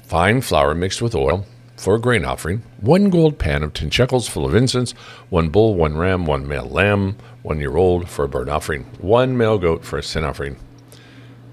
fine 0.04 0.42
flour 0.42 0.74
mixed 0.74 1.02
with 1.02 1.16
oil, 1.16 1.46
for 1.76 1.96
a 1.96 2.00
grain 2.00 2.24
offering, 2.24 2.64
one 2.80 3.10
gold 3.10 3.38
pan 3.38 3.64
of 3.64 3.74
ten 3.74 3.90
shekels 3.90 4.28
full 4.28 4.46
of 4.46 4.56
incense, 4.56 4.92
one 5.30 5.50
bull, 5.50 5.76
one 5.76 5.98
ram, 5.98 6.26
one 6.26 6.48
male 6.48 6.68
lamb, 6.68 7.18
one 7.42 7.60
year 7.60 7.76
old 7.76 8.08
for 8.08 8.26
a 8.26 8.30
burnt 8.30 8.50
offering, 8.50 8.84
one 9.00 9.38
male 9.38 9.58
goat 9.58 9.84
for 9.84 9.98
a 9.98 10.04
sin 10.04 10.24
offering, 10.24 10.56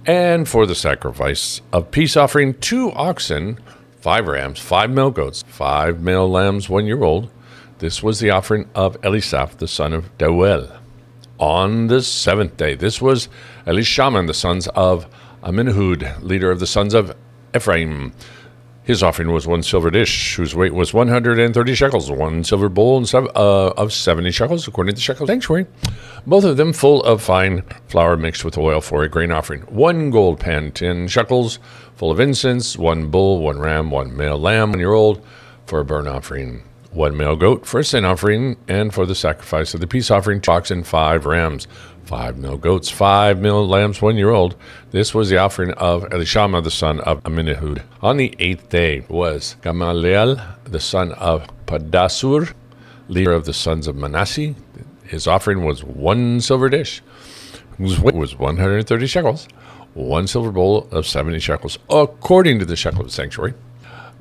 and 0.07 0.49
for 0.49 0.67
the 0.67 0.75
sacrifice 0.75 1.61
of 1.73 1.91
peace 1.91 2.17
offering, 2.17 2.55
two 2.55 2.93
oxen, 2.93 3.59
five 4.01 4.27
rams, 4.27 4.59
five 4.59 4.91
male 4.91 5.11
goats, 5.11 5.43
five 5.49 6.01
male 6.01 6.31
lambs, 6.31 6.69
one 6.69 6.87
year 6.87 7.03
old. 7.03 7.31
This 7.81 8.03
was 8.03 8.21
the 8.21 8.29
offering 8.29 8.69
of 8.75 8.99
Elisaph, 9.03 9.57
the 9.57 9.67
son 9.67 9.95
of 9.95 10.19
Deuel. 10.19 10.71
On 11.39 11.87
the 11.87 12.03
seventh 12.03 12.59
day, 12.59 12.75
this 12.75 13.01
was 13.01 13.31
Elishaman, 13.67 14.27
the 14.27 14.35
sons 14.35 14.69
of 14.75 15.07
Amminahud, 15.43 16.23
leader 16.23 16.51
of 16.51 16.61
the 16.61 16.67
sons 16.67 16.93
of 16.93 17.17
Ephraim. 17.57 18.13
His 18.83 19.03
offering 19.03 19.33
was 19.33 19.47
one 19.47 19.63
silver 19.63 19.91
dish, 19.91 20.37
whose 20.37 20.55
weight 20.55 20.75
was 20.75 20.93
130 20.93 21.75
shekels, 21.75 22.11
one 22.11 22.45
silver 22.45 22.69
bowl 22.69 22.99
and 22.99 23.09
seven, 23.09 23.31
uh, 23.35 23.69
of 23.69 23.95
70 23.95 24.31
shekels, 24.31 24.69
according 24.69 24.93
to 24.93 24.97
the 24.97 25.01
shekel 25.01 25.27
sanctuary, 25.27 25.67
both 26.27 26.45
of 26.45 26.59
them 26.59 26.75
full 26.75 27.03
of 27.05 27.23
fine 27.23 27.63
flour 27.89 28.19
mixed 28.19 28.45
with 28.45 28.59
oil 28.59 28.83
for 28.83 29.03
a 29.03 29.09
grain 29.09 29.33
offering. 29.33 29.63
One 29.63 30.11
gold 30.11 30.39
pan, 30.39 30.73
10 30.73 31.09
shekels, 31.09 31.59
full 31.97 32.11
of 32.11 32.21
incense, 32.21 32.77
one 32.77 33.11
bull, 33.11 33.41
one 33.41 33.59
ram, 33.59 33.91
one 33.91 34.15
male 34.15 34.39
lamb, 34.39 34.73
one 34.73 34.81
year 34.81 34.93
old, 34.93 35.25
for 35.65 35.81
a 35.81 35.85
burnt 35.87 36.09
offering. 36.09 36.65
One 36.93 37.17
male 37.17 37.37
goat 37.37 37.67
for 37.67 37.79
a 37.79 37.85
sin 37.85 38.05
offering, 38.05 38.57
and 38.67 38.93
for 38.93 39.07
the 39.07 39.15
sacrifice 39.15 39.75
of 39.75 39.81
the 39.81 39.87
peace 39.87 40.11
offering, 40.11 40.41
two 40.41 40.51
oxen, 40.51 40.83
five 40.83 41.25
rams, 41.25 41.69
five 42.03 42.37
male 42.37 42.57
goats, 42.57 42.91
five 42.91 43.41
male 43.41 43.65
lambs, 43.65 44.03
one 44.03 44.17
year 44.17 44.31
old. 44.31 44.57
This 44.91 45.15
was 45.15 45.31
the 45.31 45.39
offering 45.39 45.71
of 45.75 46.03
Elishama, 46.07 46.65
the 46.65 46.71
son 46.73 46.99
of 47.03 47.23
Aminahud. 47.23 47.83
On 48.03 48.17
the 48.17 48.35
eighth 48.41 48.71
day 48.71 49.05
was 49.09 49.55
Gamaliel, 49.63 50.37
the 50.65 50.81
son 50.81 51.13
of 51.13 51.47
Pedahzur, 51.67 52.53
leader 53.07 53.33
of 53.33 53.45
the 53.45 53.55
sons 53.55 53.87
of 53.87 53.95
Manasseh. 53.95 54.57
His 55.05 55.29
offering 55.29 55.65
was 55.65 55.85
one 55.85 56.41
silver 56.41 56.69
dish, 56.69 57.03
whose 57.79 58.01
weight 58.01 58.17
was 58.17 58.37
130 58.37 59.07
shekels, 59.07 59.47
one 59.95 60.27
silver 60.27 60.51
bowl 60.51 60.89
of 60.91 61.07
70 61.07 61.39
shekels, 61.39 61.79
according 61.89 62.59
to 62.59 62.65
the 62.65 62.75
shekel 62.75 63.03
of 63.03 63.07
the 63.07 63.13
sanctuary 63.13 63.55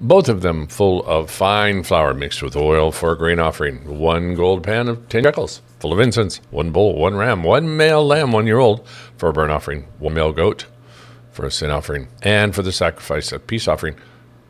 both 0.01 0.29
of 0.29 0.41
them 0.41 0.68
full 0.68 1.06
of 1.06 1.29
fine 1.29 1.84
flour 1.84 2.13
mixed 2.13 2.41
with 2.41 2.56
oil 2.56 2.91
for 2.91 3.12
a 3.12 3.18
grain 3.18 3.39
offering, 3.39 4.00
one 4.00 4.36
gold 4.36 4.63
pan 4.63 4.88
of 4.88 5.08
ten 5.10 5.24
shekels, 5.24 5.62
full 5.79 5.94
of 5.94 6.00
incense, 6.00 6.39
one 6.51 6.72
bull, 6.72 6.96
one 6.96 7.15
ram, 7.15 7.44
one 7.44 7.75
male 7.75 8.06
lamb, 8.06 8.32
one 8.32 8.48
year 8.48 8.60
old, 8.60 8.88
for 9.18 9.29
a 9.29 9.34
burnt 9.34 9.51
offering, 9.51 9.88
one 10.00 10.13
male 10.13 10.32
goat 10.32 10.65
for 11.32 11.46
a 11.46 11.51
sin 11.51 11.70
offering, 11.70 12.08
and 12.22 12.53
for 12.53 12.62
the 12.62 12.72
sacrifice 12.72 13.32
of 13.32 13.48
peace 13.48 13.68
offering, 13.68 13.96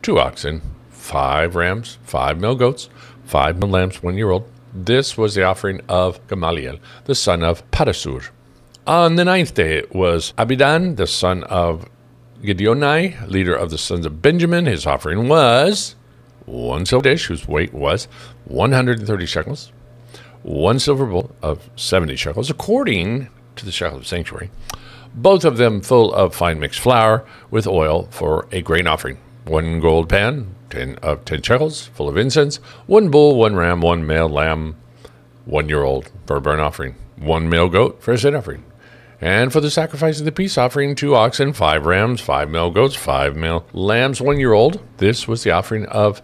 two 0.01 0.19
oxen, 0.19 0.61
five 0.89 1.55
rams, 1.55 1.97
five 2.03 2.39
male 2.39 2.55
goats, 2.55 2.89
five 3.25 3.59
male 3.59 3.69
lambs, 3.69 4.01
one 4.01 4.15
year 4.15 4.31
old. 4.31 4.47
This 4.73 5.17
was 5.17 5.35
the 5.35 5.43
offering 5.43 5.81
of 5.89 6.25
Gamaliel, 6.27 6.79
the 7.05 7.15
son 7.15 7.43
of 7.43 7.69
Pedahzur. 7.71 8.29
On 8.87 9.15
the 9.15 9.25
ninth 9.25 9.53
day 9.53 9.77
it 9.77 9.93
was 9.93 10.33
Abidan, 10.37 10.95
the 10.95 11.07
son 11.07 11.43
of 11.43 11.87
Gideoni, 12.41 13.27
leader 13.29 13.55
of 13.55 13.69
the 13.69 13.77
sons 13.77 14.05
of 14.05 14.21
Benjamin, 14.21 14.65
his 14.65 14.85
offering 14.85 15.27
was 15.27 15.95
one 16.45 16.85
silver 16.85 17.09
dish 17.09 17.25
whose 17.25 17.47
weight 17.47 17.73
was 17.73 18.05
130 18.45 19.25
shekels, 19.25 19.71
one 20.41 20.79
silver 20.79 21.05
bowl 21.05 21.31
of 21.41 21.69
70 21.75 22.15
shekels, 22.15 22.49
according 22.49 23.29
to 23.55 23.65
the 23.65 23.71
shekel 23.71 23.97
of 23.97 24.03
the 24.03 24.07
sanctuary, 24.07 24.49
both 25.13 25.43
of 25.43 25.57
them 25.57 25.81
full 25.81 26.13
of 26.13 26.33
fine 26.33 26.59
mixed 26.59 26.79
flour 26.79 27.25
with 27.51 27.67
oil 27.67 28.07
for 28.09 28.47
a 28.51 28.61
grain 28.61 28.87
offering, 28.87 29.17
one 29.45 29.79
gold 29.79 30.07
pan 30.07 30.55
ten, 30.69 30.95
of 30.97 31.25
10 31.25 31.41
shekels, 31.41 31.87
full 31.87 32.07
of 32.07 32.17
incense, 32.17 32.57
one 32.85 33.09
bull, 33.09 33.35
one 33.35 33.55
ram, 33.55 33.81
one 33.81 34.05
male 34.05 34.29
lamb, 34.29 34.75
one 35.45 35.67
year 35.67 35.83
old 35.83 36.09
for 36.25 36.37
a 36.37 36.41
burnt 36.41 36.61
offering, 36.61 36.95
one 37.17 37.49
male 37.49 37.67
goat 37.67 38.01
for 38.01 38.13
a 38.13 38.17
sin 38.17 38.35
offering, 38.35 38.63
and 39.21 39.51
for 39.51 39.59
the 39.59 39.71
sacrifice 39.71 40.19
of 40.19 40.25
the 40.25 40.31
peace 40.31 40.57
offering, 40.57 40.95
two 40.95 41.15
oxen, 41.15 41.53
five 41.53 41.85
rams, 41.85 42.21
five 42.21 42.49
male 42.49 42.71
goats, 42.71 42.95
five 42.95 43.35
male 43.35 43.65
lambs, 43.73 44.21
one 44.21 44.39
year 44.39 44.53
old. 44.53 44.81
This 44.97 45.27
was 45.27 45.43
the 45.43 45.51
offering 45.51 45.85
of 45.87 46.21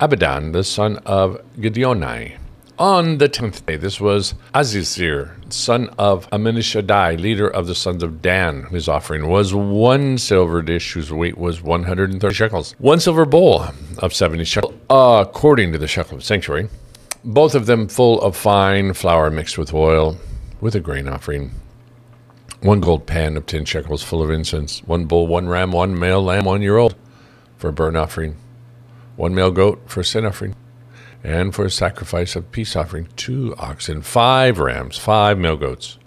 Abidan, 0.00 0.52
the 0.52 0.64
son 0.64 0.98
of 0.98 1.40
Gideoni. 1.58 2.36
On 2.78 3.18
the 3.18 3.28
tenth 3.28 3.66
day, 3.66 3.76
this 3.76 4.00
was 4.00 4.34
Azizir, 4.54 5.52
son 5.52 5.90
of 5.98 6.30
Aminishadai, 6.30 7.20
leader 7.20 7.46
of 7.46 7.66
the 7.66 7.74
sons 7.74 8.02
of 8.02 8.22
Dan. 8.22 8.62
His 8.70 8.88
offering 8.88 9.28
was 9.28 9.52
one 9.52 10.16
silver 10.16 10.62
dish 10.62 10.94
whose 10.94 11.12
weight 11.12 11.36
was 11.36 11.60
130 11.62 12.34
shekels, 12.34 12.74
one 12.78 12.98
silver 13.00 13.26
bowl 13.26 13.66
of 13.98 14.14
70 14.14 14.44
shekels, 14.44 14.74
according 14.88 15.72
to 15.72 15.78
the 15.78 15.86
shekel 15.86 16.16
of 16.16 16.24
sanctuary, 16.24 16.68
both 17.22 17.54
of 17.54 17.66
them 17.66 17.86
full 17.86 18.18
of 18.22 18.34
fine 18.34 18.94
flour 18.94 19.30
mixed 19.30 19.58
with 19.58 19.74
oil, 19.74 20.16
with 20.62 20.74
a 20.74 20.80
grain 20.80 21.06
offering 21.06 21.50
one 22.60 22.80
gold 22.80 23.06
pan 23.06 23.36
of 23.36 23.46
ten 23.46 23.64
shekels 23.64 24.02
full 24.02 24.22
of 24.22 24.30
incense, 24.30 24.80
one 24.84 25.06
bull, 25.06 25.26
one 25.26 25.48
ram, 25.48 25.72
one 25.72 25.98
male 25.98 26.22
lamb, 26.22 26.44
one 26.44 26.62
year 26.62 26.76
old, 26.76 26.94
for 27.56 27.68
a 27.68 27.72
burnt 27.72 27.96
offering, 27.96 28.36
one 29.16 29.34
male 29.34 29.50
goat 29.50 29.80
for 29.86 30.00
a 30.00 30.04
sin 30.04 30.26
offering, 30.26 30.54
and 31.22 31.54
for 31.54 31.64
a 31.64 31.70
sacrifice 31.70 32.36
of 32.36 32.50
peace 32.52 32.76
offering, 32.76 33.08
two 33.16 33.54
oxen, 33.58 34.02
five 34.02 34.58
rams, 34.58 34.98
five 34.98 35.38
male 35.38 35.56
goats, 35.56 35.98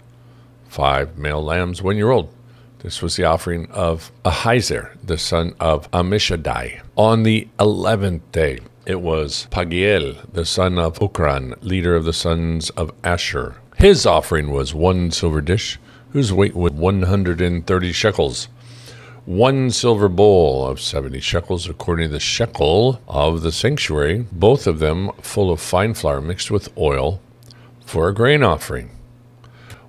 five 0.68 1.18
male 1.18 1.42
lambs, 1.42 1.82
one 1.82 1.96
year 1.96 2.10
old. 2.10 2.32
This 2.80 3.00
was 3.00 3.16
the 3.16 3.24
offering 3.24 3.70
of 3.70 4.12
Ahiezer, 4.24 4.90
the 5.02 5.16
son 5.16 5.54
of 5.58 5.90
Ammishaddai. 5.92 6.82
On 6.96 7.22
the 7.22 7.48
eleventh 7.58 8.30
day, 8.30 8.58
it 8.84 9.00
was 9.00 9.48
Pagiel, 9.50 10.30
the 10.30 10.44
son 10.44 10.78
of 10.78 10.98
Ochran, 10.98 11.56
leader 11.62 11.96
of 11.96 12.04
the 12.04 12.12
sons 12.12 12.68
of 12.70 12.92
Asher. 13.02 13.56
His 13.78 14.04
offering 14.04 14.50
was 14.50 14.74
one 14.74 15.10
silver 15.10 15.40
dish 15.40 15.78
whose 16.14 16.32
weight 16.32 16.54
was 16.54 16.72
130 16.72 17.92
shekels. 17.92 18.48
One 19.26 19.70
silver 19.72 20.08
bowl 20.08 20.64
of 20.64 20.80
70 20.80 21.18
shekels, 21.18 21.68
according 21.68 22.06
to 22.06 22.12
the 22.12 22.20
shekel 22.20 23.00
of 23.08 23.42
the 23.42 23.50
sanctuary, 23.50 24.24
both 24.30 24.68
of 24.68 24.78
them 24.78 25.10
full 25.20 25.50
of 25.50 25.60
fine 25.60 25.92
flour 25.92 26.20
mixed 26.20 26.52
with 26.52 26.74
oil 26.78 27.20
for 27.84 28.08
a 28.08 28.14
grain 28.14 28.44
offering. 28.44 28.90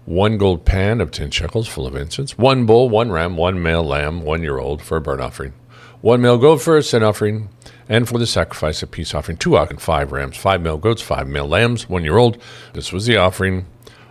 One 0.05 0.39
gold 0.39 0.65
pan 0.65 0.99
of 0.99 1.11
10 1.11 1.29
shekels 1.29 1.67
full 1.67 1.85
of 1.85 1.95
incense. 1.95 2.37
One 2.39 2.65
bull, 2.65 2.89
one 2.89 3.11
ram, 3.11 3.37
one 3.37 3.61
male 3.61 3.83
lamb, 3.83 4.23
one 4.23 4.41
year 4.41 4.57
old 4.57 4.81
for 4.81 4.97
a 4.97 5.01
burnt 5.01 5.21
offering. 5.21 5.53
One 6.01 6.21
male 6.21 6.39
goat 6.39 6.57
for 6.57 6.75
a 6.75 6.81
sin 6.81 7.03
offering, 7.03 7.49
and 7.87 8.07
for 8.07 8.17
the 8.17 8.25
sacrifice 8.25 8.81
of 8.81 8.89
peace 8.89 9.13
offering, 9.13 9.37
two 9.37 9.57
oxen, 9.57 9.77
five 9.77 10.11
rams, 10.11 10.37
five 10.37 10.61
male 10.61 10.77
goats, 10.77 11.03
five 11.03 11.27
male 11.27 11.47
lambs, 11.47 11.87
one 11.87 12.03
year 12.03 12.17
old. 12.17 12.41
This 12.73 12.91
was 12.91 13.05
the 13.05 13.17
offering 13.17 13.67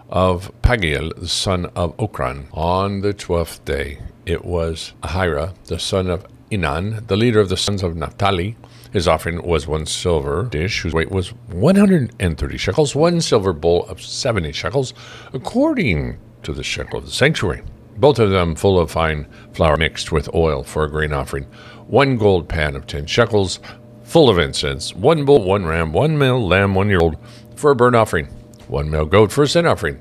of 0.08 0.52
Pagiel, 0.62 1.18
the 1.18 1.28
son 1.28 1.66
of 1.76 1.96
Ochran. 1.96 2.46
On 2.52 3.00
the 3.00 3.12
twelfth 3.12 3.64
day, 3.64 3.98
it 4.26 4.44
was 4.44 4.92
Ahira, 5.02 5.54
the 5.66 5.78
son 5.78 6.08
of 6.08 6.26
Enan, 6.50 7.06
the 7.06 7.16
leader 7.16 7.40
of 7.40 7.48
the 7.48 7.56
sons 7.56 7.82
of 7.82 7.96
Naphtali. 7.96 8.56
His 8.92 9.08
offering 9.08 9.42
was 9.42 9.66
one 9.66 9.86
silver 9.86 10.44
dish 10.44 10.82
whose 10.82 10.94
weight 10.94 11.10
was 11.10 11.32
130 11.48 12.58
shekels, 12.58 12.94
one 12.94 13.20
silver 13.20 13.52
bowl 13.52 13.86
of 13.86 14.00
70 14.00 14.52
shekels, 14.52 14.94
according 15.32 16.18
to 16.42 16.52
the 16.52 16.62
shekel 16.62 17.00
of 17.00 17.06
the 17.06 17.10
sanctuary. 17.10 17.62
Both 17.96 18.18
of 18.18 18.30
them 18.30 18.54
full 18.54 18.78
of 18.78 18.90
fine 18.90 19.26
flour 19.52 19.76
mixed 19.76 20.12
with 20.12 20.32
oil 20.34 20.62
for 20.62 20.84
a 20.84 20.90
grain 20.90 21.12
offering. 21.12 21.44
One 21.86 22.16
gold 22.16 22.48
pan 22.48 22.76
of 22.76 22.86
10 22.86 23.06
shekels, 23.06 23.60
full 24.04 24.28
of 24.28 24.38
incense. 24.38 24.94
One 24.94 25.24
bull, 25.24 25.42
one 25.42 25.64
ram, 25.64 25.92
one 25.92 26.16
male 26.18 26.46
lamb, 26.46 26.74
one 26.74 26.88
year 26.88 27.00
old 27.00 27.16
for 27.56 27.70
a 27.70 27.76
burnt 27.76 27.96
offering 27.96 28.28
one 28.68 28.90
male 28.90 29.04
goat 29.04 29.32
for 29.32 29.42
a 29.42 29.48
sin 29.48 29.66
offering, 29.66 30.00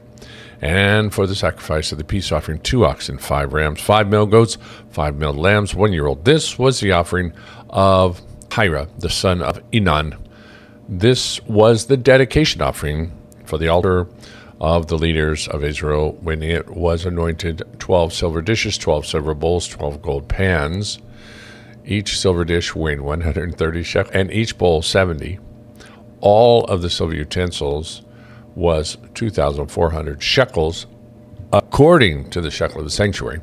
and 0.62 1.14
for 1.14 1.28
the 1.28 1.36
sacrifice 1.36 1.92
of 1.92 1.98
the 1.98 2.04
peace 2.04 2.32
offering, 2.32 2.60
two 2.60 2.86
oxen, 2.86 3.18
five 3.18 3.54
rams, 3.54 3.82
five 3.82 4.08
male 4.08 4.26
goats, 4.26 4.58
five 4.90 5.16
male 5.16 5.34
lambs, 5.34 5.76
one 5.76 5.94
year 5.94 6.08
old. 6.08 6.26
This 6.26 6.58
was 6.58 6.80
the 6.80 6.92
offering 6.92 7.34
of 7.70 8.22
Hira, 8.54 8.88
the 9.00 9.10
son 9.10 9.42
of 9.42 9.60
Enan. 9.72 10.18
This 10.88 11.42
was 11.44 11.88
the 11.88 11.98
dedication 11.98 12.62
offering 12.62 13.12
for 13.46 13.58
the 13.58 13.68
altar 13.68 14.08
of 14.62 14.88
the 14.88 14.98
leaders 14.98 15.48
of 15.50 15.64
Israel 15.64 16.18
when 16.22 16.42
it 16.42 16.70
was 16.70 17.06
anointed 17.06 17.64
12 17.80 18.14
silver 18.14 18.42
dishes, 18.42 18.78
12 18.78 19.06
silver 19.06 19.34
bowls, 19.34 19.68
12 19.68 20.02
gold 20.02 20.30
pans, 20.30 21.00
each 21.86 22.18
silver 22.18 22.46
dish 22.46 22.74
weighing 22.74 23.04
130 23.04 23.84
shekels, 23.84 24.16
and 24.16 24.32
each 24.32 24.58
bowl 24.58 24.82
70. 24.82 25.40
All 26.22 26.64
of 26.66 26.82
the 26.82 26.90
silver 26.90 27.14
utensils 27.14 28.04
was 28.56 28.98
2,400 29.16 30.22
shekels, 30.22 30.86
according 31.52 32.30
to 32.30 32.42
the 32.42 32.52
shekel 32.52 32.80
of 32.80 32.86
the 32.86 32.92
sanctuary, 32.92 33.42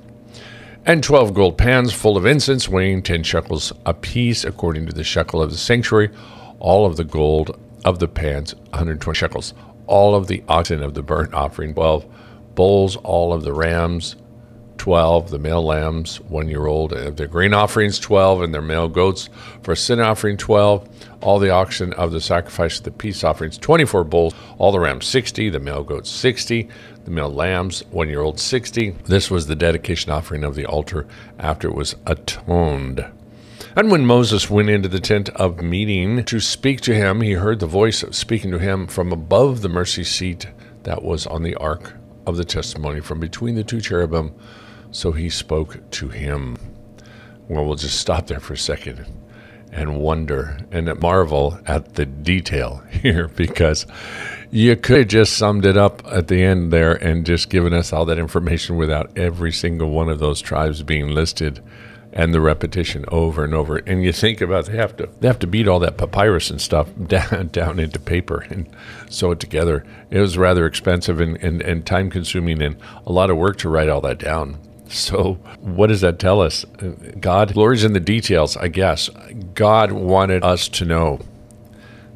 and 0.87 1.03
12 1.03 1.35
gold 1.35 1.59
pans 1.59 1.93
full 1.93 2.17
of 2.17 2.27
incense 2.27 2.69
weighing 2.69 3.03
10 3.03 3.23
shekels 3.23 3.73
apiece, 3.85 4.45
according 4.45 4.87
to 4.87 4.93
the 4.93 5.05
shekel 5.05 5.43
of 5.43 5.51
the 5.51 5.59
sanctuary. 5.59 6.11
All 6.59 6.87
of 6.87 6.97
the 6.97 7.05
gold 7.05 7.59
of 7.85 7.99
the 7.99 8.09
pans, 8.09 8.55
120 8.55 9.17
shekels. 9.17 9.55
All 9.87 10.15
of 10.15 10.27
the 10.27 10.43
oxen 10.49 10.83
of 10.83 10.95
the 10.95 11.03
burnt 11.03 11.35
offering, 11.35 11.75
12 11.75 12.07
bulls, 12.55 12.97
all 12.97 13.33
of 13.33 13.43
the 13.43 13.53
rams, 13.53 14.17
12, 14.81 15.29
the 15.29 15.39
male 15.39 15.63
lambs, 15.63 16.23
one 16.23 16.49
year 16.49 16.65
old, 16.65 16.95
and 16.95 17.09
uh, 17.09 17.11
their 17.11 17.27
grain 17.27 17.53
offerings, 17.53 17.99
12, 17.99 18.41
and 18.41 18.55
their 18.55 18.63
male 18.63 18.89
goats. 18.89 19.29
For 19.63 19.73
a 19.73 19.77
sin 19.77 20.01
offering, 20.01 20.39
12. 20.39 20.89
All 21.21 21.39
the 21.39 21.51
oxen 21.51 21.93
of 21.93 22.13
the 22.13 22.21
sacrifice 22.21 22.79
of 22.79 22.85
the 22.85 22.91
peace 22.91 23.23
offerings, 23.23 23.59
24 23.59 24.05
bulls. 24.05 24.35
All 24.57 24.73
the 24.73 24.81
rams, 24.81 25.05
60. 25.05 25.51
The 25.51 25.61
male 25.61 25.85
goats, 25.85 26.09
60. 26.09 26.67
The 27.05 27.11
male 27.11 27.29
lambs, 27.29 27.85
one 27.91 28.09
year 28.09 28.23
old, 28.23 28.41
60. 28.41 28.93
This 29.05 29.31
was 29.31 29.47
the 29.47 29.55
dedication 29.55 30.13
offering 30.13 30.45
of 30.45 30.55
the 30.55 30.65
altar 30.65 31.07
after 31.39 31.69
it 31.69 31.75
was 31.75 31.95
atoned. 32.07 33.05
And 33.77 33.91
when 33.91 34.07
Moses 34.07 34.49
went 34.49 34.71
into 34.71 34.89
the 34.89 34.99
tent 34.99 35.29
of 35.31 35.61
meeting 35.61 36.25
to 36.25 36.41
speak 36.41 36.81
to 36.83 36.95
him, 36.95 37.21
he 37.21 37.33
heard 37.33 37.61
the 37.61 37.67
voice 37.67 38.03
speaking 38.13 38.51
to 38.53 38.59
him 38.59 38.87
from 38.87 39.13
above 39.13 39.61
the 39.61 39.69
mercy 39.69 40.05
seat 40.05 40.47
that 40.85 41.03
was 41.03 41.27
on 41.27 41.43
the 41.43 41.57
ark 41.57 41.93
of 42.27 42.39
the 42.39 42.47
testimony, 42.47 43.01
from 43.01 43.21
between 43.21 43.57
the 43.57 43.65
two 43.65 43.83
cherubim 43.83 44.33
so 44.91 45.13
he 45.13 45.29
spoke 45.29 45.91
to 45.93 46.09
him. 46.09 46.57
Well, 47.49 47.65
we'll 47.65 47.77
just 47.77 47.99
stop 47.99 48.27
there 48.27 48.41
for 48.41 48.55
a 48.55 48.59
second 48.59 49.07
and 49.73 49.99
wonder 49.99 50.59
and 50.73 51.01
marvel 51.01 51.59
at 51.67 51.95
the 51.95 52.07
detail 52.07 52.83
here 52.91 53.29
because 53.29 53.87
you 54.51 54.75
could 54.77 54.99
have 54.99 55.09
just 55.09 55.37
summed 55.37 55.65
it 55.65 55.77
up 55.77 56.03
at 56.07 56.29
the 56.29 56.43
end 56.43 56.73
there 56.73 56.93
and 56.93 57.25
just 57.25 57.51
given 57.51 57.73
us 57.73 57.93
all 57.93 58.05
that 58.05 58.19
information 58.19 58.77
without 58.77 59.17
every 59.17 59.53
single 59.53 59.91
one 59.91 60.09
of 60.09 60.19
those 60.19 60.41
tribes 60.41 60.83
being 60.83 61.09
listed 61.09 61.63
and 62.13 62.35
the 62.35 62.41
repetition 62.41 63.05
over 63.09 63.45
and 63.45 63.55
over. 63.55 63.77
And 63.77 64.03
you 64.03 64.13
think 64.13 64.41
about 64.41 64.67
they 64.67 64.77
have 64.77 64.97
to 64.97 65.09
they 65.21 65.29
have 65.29 65.39
to 65.41 65.47
beat 65.47 65.69
all 65.69 65.79
that 65.81 65.97
papyrus 65.97 66.51
and 66.51 66.61
stuff 66.61 66.89
down 67.07 67.49
down 67.49 67.79
into 67.79 68.01
paper 68.01 68.45
and 68.51 68.69
sew 69.09 69.31
it 69.31 69.41
together. 69.41 69.85
It 70.11 70.19
was 70.19 70.37
rather 70.37 70.67
expensive 70.67 71.21
and, 71.21 71.37
and, 71.37 71.63
and 71.63 71.87
time 71.87 72.11
consuming 72.11 72.61
and 72.61 72.77
a 73.07 73.13
lot 73.13 73.31
of 73.31 73.37
work 73.37 73.59
to 73.59 73.69
write 73.69 73.89
all 73.89 74.01
that 74.01 74.19
down. 74.19 74.59
So 74.91 75.35
what 75.61 75.87
does 75.87 76.01
that 76.01 76.19
tell 76.19 76.41
us? 76.41 76.65
God 77.21 77.55
glories 77.55 77.85
in 77.85 77.93
the 77.93 78.01
details, 78.01 78.57
I 78.57 78.69
guess. 78.69 79.09
God 79.55 79.93
wanted 79.93 80.43
us 80.43 80.69
to 80.69 80.85
know 80.85 81.21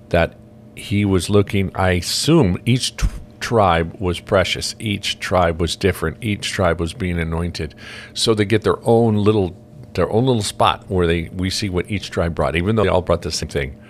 that 0.09 0.37
he 0.75 1.05
was 1.05 1.31
looking, 1.31 1.71
I 1.77 1.93
assume 1.93 2.59
each 2.67 2.97
t- 2.97 3.07
tribe 3.39 3.95
was 4.01 4.19
precious. 4.19 4.75
Each 4.79 5.19
tribe 5.21 5.61
was 5.61 5.77
different. 5.77 6.17
Each 6.21 6.51
tribe 6.51 6.81
was 6.81 6.93
being 6.93 7.19
anointed. 7.19 7.75
So 8.13 8.35
they 8.35 8.45
get 8.45 8.63
their 8.63 8.79
own 8.83 9.17
little 9.17 9.57
their 9.93 10.11
own 10.11 10.27
little 10.27 10.43
spot 10.43 10.85
where 10.89 11.07
they 11.07 11.29
we 11.29 11.51
see 11.51 11.69
what 11.69 11.89
each 11.89 12.11
tribe 12.11 12.35
brought, 12.35 12.57
even 12.57 12.75
though 12.75 12.83
they 12.83 12.89
all 12.89 13.03
brought 13.03 13.23
the 13.23 13.31
same 13.31 13.49
thing. 13.49 13.81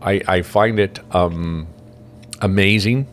I, 0.00 0.20
I 0.28 0.42
find 0.42 0.78
it 0.78 1.00
um, 1.14 1.66
amazing 2.40 3.08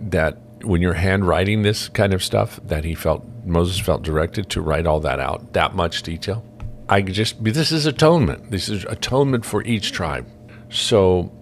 that 0.00 0.38
when 0.62 0.82
you're 0.82 0.94
handwriting 0.94 1.62
this 1.62 1.88
kind 1.88 2.12
of 2.12 2.22
stuff, 2.22 2.60
that 2.64 2.84
he 2.84 2.94
felt 2.94 3.24
Moses 3.44 3.78
felt 3.78 4.02
directed 4.02 4.48
to 4.50 4.60
write 4.60 4.86
all 4.86 5.00
that 5.00 5.20
out, 5.20 5.52
that 5.52 5.74
much 5.74 6.02
detail. 6.02 6.44
I 6.88 7.02
just 7.02 7.42
this 7.42 7.72
is 7.72 7.86
atonement. 7.86 8.50
This 8.50 8.68
is 8.68 8.84
atonement 8.84 9.44
for 9.44 9.62
each 9.62 9.92
tribe. 9.92 10.26
So 10.70 11.32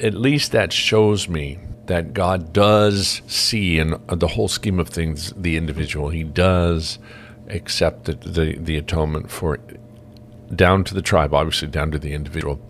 at 0.00 0.14
least 0.14 0.52
that 0.52 0.72
shows 0.72 1.28
me 1.28 1.58
that 1.86 2.12
God 2.12 2.52
does 2.52 3.22
see 3.26 3.78
in 3.78 3.96
the 4.08 4.28
whole 4.28 4.48
scheme 4.48 4.78
of 4.78 4.88
things 4.88 5.32
the 5.36 5.56
individual. 5.56 6.10
He 6.10 6.22
does 6.22 6.98
accept 7.48 8.04
the, 8.04 8.14
the, 8.14 8.58
the 8.58 8.76
atonement 8.76 9.30
for 9.30 9.58
down 10.54 10.84
to 10.84 10.94
the 10.94 11.02
tribe, 11.02 11.32
obviously 11.32 11.68
down 11.68 11.90
to 11.90 11.98
the 11.98 12.12
individual. 12.12 12.60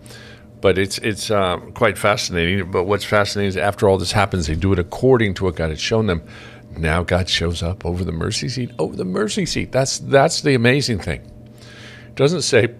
But 0.61 0.77
it's 0.77 0.97
it's 0.99 1.31
uh, 1.31 1.57
quite 1.73 1.97
fascinating. 1.97 2.71
But 2.71 2.83
what's 2.83 3.05
fascinating 3.05 3.49
is 3.49 3.57
after 3.57 3.87
all 3.87 3.97
this 3.97 4.11
happens, 4.11 4.47
they 4.47 4.55
do 4.55 4.73
it 4.73 4.79
according 4.79 5.35
to 5.35 5.45
what 5.45 5.55
God 5.55 5.69
had 5.69 5.79
shown 5.79 6.07
them. 6.07 6.23
Now 6.77 7.03
God 7.03 7.29
shows 7.29 7.63
up 7.63 7.85
over 7.85 8.03
the 8.03 8.11
mercy 8.11 8.49
seat, 8.49 8.71
over 8.77 8.95
the 8.95 9.05
mercy 9.05 9.45
seat. 9.45 9.71
That's 9.71 9.99
that's 9.99 10.41
the 10.41 10.53
amazing 10.53 10.99
thing. 10.99 11.21
It 12.07 12.15
doesn't 12.15 12.41
say 12.43 12.75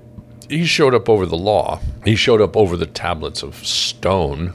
he 0.49 0.65
showed 0.65 0.93
up 0.93 1.09
over 1.09 1.25
the 1.25 1.37
law. 1.37 1.79
He 2.03 2.15
showed 2.15 2.41
up 2.41 2.57
over 2.57 2.75
the 2.75 2.85
tablets 2.85 3.43
of 3.43 3.55
stone 3.65 4.53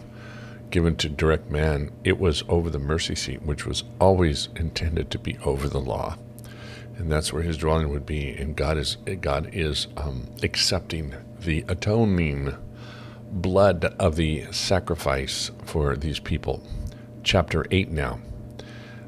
given 0.70 0.96
to 0.96 1.08
direct 1.08 1.50
man. 1.50 1.90
It 2.02 2.18
was 2.18 2.42
over 2.48 2.68
the 2.68 2.80
mercy 2.80 3.14
seat, 3.14 3.42
which 3.42 3.64
was 3.64 3.84
always 4.00 4.48
intended 4.56 5.10
to 5.12 5.18
be 5.18 5.38
over 5.44 5.68
the 5.68 5.80
law 5.80 6.16
and 6.96 7.10
that's 7.10 7.32
where 7.32 7.42
his 7.42 7.56
dwelling 7.56 7.90
would 7.90 8.06
be. 8.06 8.30
And 8.30 8.56
God 8.56 8.78
is 8.78 8.96
God 9.20 9.50
is 9.52 9.88
um, 9.96 10.26
accepting 10.42 11.14
the 11.40 11.64
atoning 11.68 12.56
blood 13.34 13.84
of 13.98 14.16
the 14.16 14.46
sacrifice 14.52 15.50
for 15.64 15.96
these 15.96 16.18
people. 16.20 16.62
Chapter 17.22 17.66
eight 17.70 17.90
now. 17.90 18.20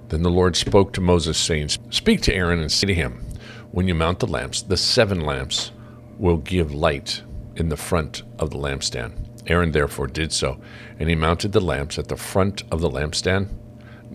Then 0.09 0.23
the 0.23 0.31
Lord 0.31 0.57
spoke 0.57 0.93
to 0.93 1.01
Moses, 1.01 1.39
saying, 1.39 1.71
Speak 1.91 2.21
to 2.23 2.35
Aaron 2.35 2.61
and 2.61 2.71
say 2.71 2.87
to 2.87 2.95
him, 2.95 3.25
When 3.73 3.89
you 3.89 3.95
mount 3.95 4.21
the 4.21 4.27
lamps, 4.27 4.63
the 4.63 4.77
seven 4.77 5.21
lamps 5.21 5.73
will 6.19 6.39
give 6.39 6.75
light 6.75 7.23
in 7.57 7.69
the 7.69 7.77
front 7.77 8.23
of 8.39 8.51
the 8.51 8.59
lampstand. 8.59 9.13
Aaron 9.49 9.73
therefore 9.73 10.07
did 10.07 10.33
so, 10.33 10.61
and 10.99 11.09
he 11.09 11.15
mounted 11.15 11.53
the 11.53 11.61
lamps 11.61 11.99
at 11.99 12.09
the 12.09 12.17
front 12.17 12.63
of 12.71 12.81
the 12.81 12.91
lampstand 12.91 13.49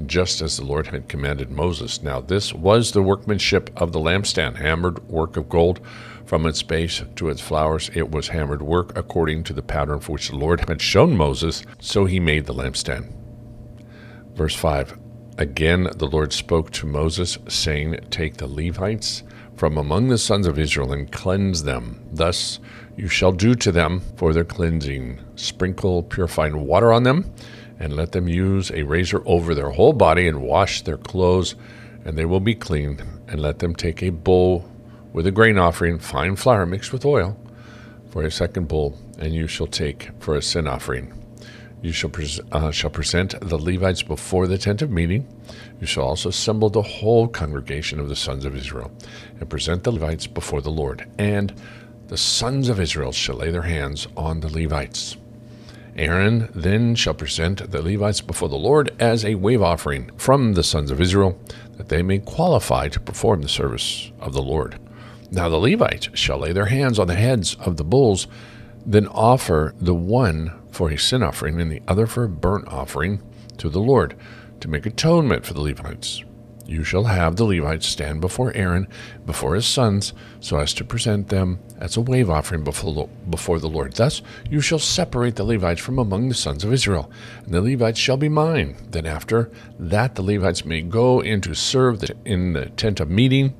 just 0.05 0.41
as 0.41 0.57
the 0.57 0.65
Lord 0.65 0.87
had 0.87 1.07
commanded 1.07 1.51
Moses. 1.51 2.01
Now, 2.01 2.21
this 2.21 2.53
was 2.53 2.91
the 2.91 3.01
workmanship 3.01 3.69
of 3.75 3.91
the 3.91 3.99
lampstand, 3.99 4.57
hammered 4.57 5.07
work 5.07 5.37
of 5.37 5.49
gold. 5.49 5.79
From 6.25 6.45
its 6.45 6.63
base 6.63 7.03
to 7.15 7.29
its 7.29 7.41
flowers, 7.41 7.89
it 7.93 8.11
was 8.11 8.29
hammered 8.29 8.61
work 8.61 8.97
according 8.97 9.43
to 9.45 9.53
the 9.53 9.61
pattern 9.61 9.99
for 9.99 10.13
which 10.13 10.29
the 10.29 10.37
Lord 10.37 10.67
had 10.69 10.81
shown 10.81 11.15
Moses. 11.17 11.63
So 11.79 12.05
he 12.05 12.19
made 12.19 12.45
the 12.45 12.53
lampstand. 12.53 13.13
Verse 14.35 14.55
5 14.55 14.97
Again, 15.37 15.89
the 15.95 16.07
Lord 16.07 16.33
spoke 16.33 16.71
to 16.71 16.85
Moses, 16.85 17.37
saying, 17.47 17.97
Take 18.09 18.37
the 18.37 18.47
Levites 18.47 19.23
from 19.55 19.77
among 19.77 20.07
the 20.07 20.17
sons 20.17 20.47
of 20.47 20.59
Israel 20.59 20.91
and 20.91 21.11
cleanse 21.11 21.63
them. 21.63 22.01
Thus 22.11 22.59
you 22.95 23.07
shall 23.07 23.31
do 23.31 23.55
to 23.55 23.71
them 23.71 24.01
for 24.17 24.33
their 24.33 24.43
cleansing. 24.43 25.19
Sprinkle 25.35 26.03
purifying 26.03 26.65
water 26.65 26.91
on 26.91 27.03
them 27.03 27.33
and 27.79 27.95
let 27.95 28.11
them 28.11 28.27
use 28.27 28.71
a 28.71 28.83
razor 28.83 29.23
over 29.25 29.55
their 29.55 29.71
whole 29.71 29.93
body 29.93 30.27
and 30.27 30.41
wash 30.41 30.83
their 30.83 30.97
clothes, 30.97 31.55
and 32.05 32.15
they 32.15 32.25
will 32.25 32.39
be 32.39 32.53
clean. 32.53 33.01
And 33.27 33.41
let 33.41 33.59
them 33.59 33.75
take 33.75 34.03
a 34.03 34.09
bowl 34.09 34.69
with 35.13 35.27
a 35.27 35.31
grain 35.31 35.57
offering, 35.57 35.99
fine 35.99 36.35
flour 36.35 36.65
mixed 36.65 36.93
with 36.93 37.05
oil, 37.05 37.37
for 38.09 38.23
a 38.23 38.31
second 38.31 38.67
bull, 38.67 38.97
and 39.19 39.33
you 39.33 39.47
shall 39.47 39.67
take 39.67 40.09
for 40.19 40.35
a 40.35 40.41
sin 40.41 40.67
offering. 40.67 41.13
You 41.81 41.91
shall, 41.91 42.09
pres- 42.09 42.39
uh, 42.51 42.71
shall 42.71 42.91
present 42.91 43.39
the 43.41 43.57
Levites 43.57 44.03
before 44.03 44.45
the 44.47 44.57
tent 44.57 44.81
of 44.81 44.91
meeting. 44.91 45.27
You 45.79 45.87
shall 45.87 46.03
also 46.03 46.29
assemble 46.29 46.69
the 46.69 46.81
whole 46.81 47.27
congregation 47.27 47.99
of 47.99 48.07
the 48.07 48.15
sons 48.15 48.45
of 48.45 48.55
Israel, 48.55 48.91
and 49.39 49.49
present 49.49 49.83
the 49.83 49.91
Levites 49.91 50.27
before 50.27 50.61
the 50.61 50.69
Lord. 50.69 51.09
And 51.17 51.53
the 52.07 52.17
sons 52.17 52.69
of 52.69 52.79
Israel 52.79 53.11
shall 53.11 53.37
lay 53.37 53.51
their 53.51 53.63
hands 53.63 54.07
on 54.15 54.41
the 54.41 54.49
Levites. 54.49 55.17
Aaron 55.95 56.49
then 56.53 56.95
shall 56.95 57.13
present 57.13 57.71
the 57.71 57.81
Levites 57.81 58.21
before 58.21 58.49
the 58.49 58.57
Lord 58.57 58.91
as 58.99 59.25
a 59.25 59.35
wave 59.35 59.61
offering 59.61 60.11
from 60.17 60.53
the 60.53 60.63
sons 60.63 60.91
of 60.91 61.01
Israel, 61.01 61.39
that 61.77 61.89
they 61.89 62.01
may 62.01 62.19
qualify 62.19 62.87
to 62.89 62.99
perform 62.99 63.41
the 63.41 63.49
service 63.49 64.11
of 64.19 64.33
the 64.33 64.41
Lord. 64.41 64.79
Now 65.33 65.47
the 65.47 65.57
Levites 65.57 66.09
shall 66.13 66.39
lay 66.39 66.51
their 66.51 66.65
hands 66.65 66.99
on 66.99 67.07
the 67.07 67.15
heads 67.15 67.55
of 67.55 67.77
the 67.77 67.85
bulls, 67.85 68.27
then 68.85 69.07
offer 69.07 69.73
the 69.79 69.95
one 69.95 70.51
for 70.71 70.91
a 70.91 70.97
sin 70.97 71.23
offering 71.23 71.59
and 71.61 71.71
the 71.71 71.81
other 71.87 72.05
for 72.05 72.25
a 72.25 72.29
burnt 72.29 72.67
offering 72.67 73.23
to 73.57 73.69
the 73.69 73.79
Lord, 73.79 74.15
to 74.59 74.67
make 74.67 74.85
atonement 74.85 75.45
for 75.45 75.53
the 75.53 75.61
Levites. 75.61 76.23
You 76.67 76.83
shall 76.83 77.05
have 77.05 77.35
the 77.35 77.45
Levites 77.45 77.87
stand 77.87 78.21
before 78.21 78.53
Aaron, 78.53 78.87
before 79.25 79.55
his 79.55 79.65
sons, 79.65 80.13
so 80.39 80.57
as 80.57 80.73
to 80.75 80.85
present 80.85 81.29
them 81.29 81.59
as 81.79 81.97
a 81.97 82.01
wave 82.01 82.29
offering 82.29 82.63
before 82.63 83.59
the 83.59 83.69
Lord. 83.69 83.93
Thus 83.93 84.21
you 84.49 84.61
shall 84.61 84.79
separate 84.79 85.35
the 85.35 85.43
Levites 85.43 85.81
from 85.81 85.97
among 85.97 86.29
the 86.29 86.35
sons 86.35 86.63
of 86.63 86.73
Israel, 86.73 87.11
and 87.45 87.53
the 87.53 87.61
Levites 87.61 87.99
shall 87.99 88.17
be 88.17 88.29
mine. 88.29 88.75
Then 88.89 89.05
after 89.05 89.49
that 89.79 90.15
the 90.15 90.23
Levites 90.23 90.65
may 90.65 90.81
go 90.81 91.21
in 91.21 91.41
to 91.41 91.53
serve 91.53 92.03
in 92.25 92.53
the 92.53 92.67
tent 92.67 92.99
of 92.99 93.09
meeting, 93.09 93.53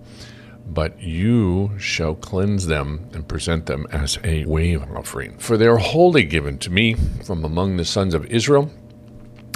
but 0.67 1.02
you 1.02 1.71
shall 1.78 2.15
cleanse 2.15 2.67
them 2.67 3.10
and 3.13 3.28
present 3.28 3.65
them 3.65 3.88
as 3.91 4.17
a 4.24 4.45
wave 4.45 4.84
offering. 4.95 5.38
For 5.38 5.58
they 5.58 5.67
are 5.67 5.78
wholly 5.78 6.24
given 6.24 6.58
to 6.60 6.69
me 6.69 6.95
from 7.26 7.43
among 7.43 7.78
the 7.78 7.86
sons 7.86 8.13
of 8.13 8.26
Israel. 8.28 8.71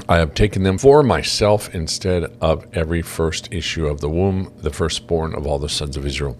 I 0.07 0.17
have 0.17 0.33
taken 0.33 0.63
them 0.63 0.77
for 0.77 1.01
myself 1.03 1.73
instead 1.73 2.25
of 2.41 2.67
every 2.73 3.01
first 3.01 3.51
issue 3.51 3.87
of 3.87 4.01
the 4.01 4.09
womb, 4.09 4.53
the 4.57 4.69
firstborn 4.69 5.33
of 5.33 5.47
all 5.47 5.57
the 5.57 5.69
sons 5.69 5.97
of 5.97 6.05
Israel. 6.05 6.37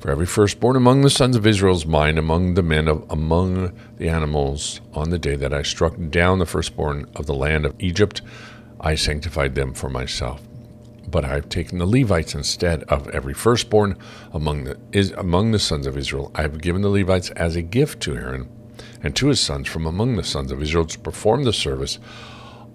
For 0.00 0.10
every 0.10 0.26
firstborn 0.26 0.76
among 0.76 1.00
the 1.02 1.10
sons 1.10 1.34
of 1.34 1.46
Israel 1.46 1.74
is 1.74 1.84
mine, 1.84 2.18
among 2.18 2.54
the 2.54 2.62
men 2.62 2.86
of 2.86 3.04
among 3.10 3.72
the 3.96 4.08
animals. 4.08 4.80
On 4.94 5.10
the 5.10 5.18
day 5.18 5.34
that 5.36 5.52
I 5.52 5.62
struck 5.62 5.96
down 6.10 6.38
the 6.38 6.46
firstborn 6.46 7.06
of 7.16 7.26
the 7.26 7.34
land 7.34 7.66
of 7.66 7.74
Egypt, 7.78 8.22
I 8.80 8.94
sanctified 8.94 9.54
them 9.54 9.74
for 9.74 9.88
myself. 9.88 10.47
But 11.10 11.24
I 11.24 11.34
have 11.34 11.48
taken 11.48 11.78
the 11.78 11.86
Levites 11.86 12.34
instead 12.34 12.82
of 12.84 13.08
every 13.10 13.34
firstborn 13.34 13.96
among 14.32 14.64
the 14.64 14.78
is 14.92 15.12
among 15.12 15.52
the 15.52 15.58
sons 15.58 15.86
of 15.86 15.96
Israel. 15.96 16.30
I 16.34 16.42
have 16.42 16.60
given 16.60 16.82
the 16.82 16.88
Levites 16.88 17.30
as 17.30 17.56
a 17.56 17.62
gift 17.62 18.00
to 18.02 18.16
Aaron 18.16 18.48
and 19.02 19.14
to 19.16 19.28
his 19.28 19.40
sons 19.40 19.68
from 19.68 19.86
among 19.86 20.16
the 20.16 20.24
sons 20.24 20.52
of 20.52 20.62
Israel 20.62 20.84
to 20.86 20.98
perform 20.98 21.44
the 21.44 21.52
service 21.52 21.98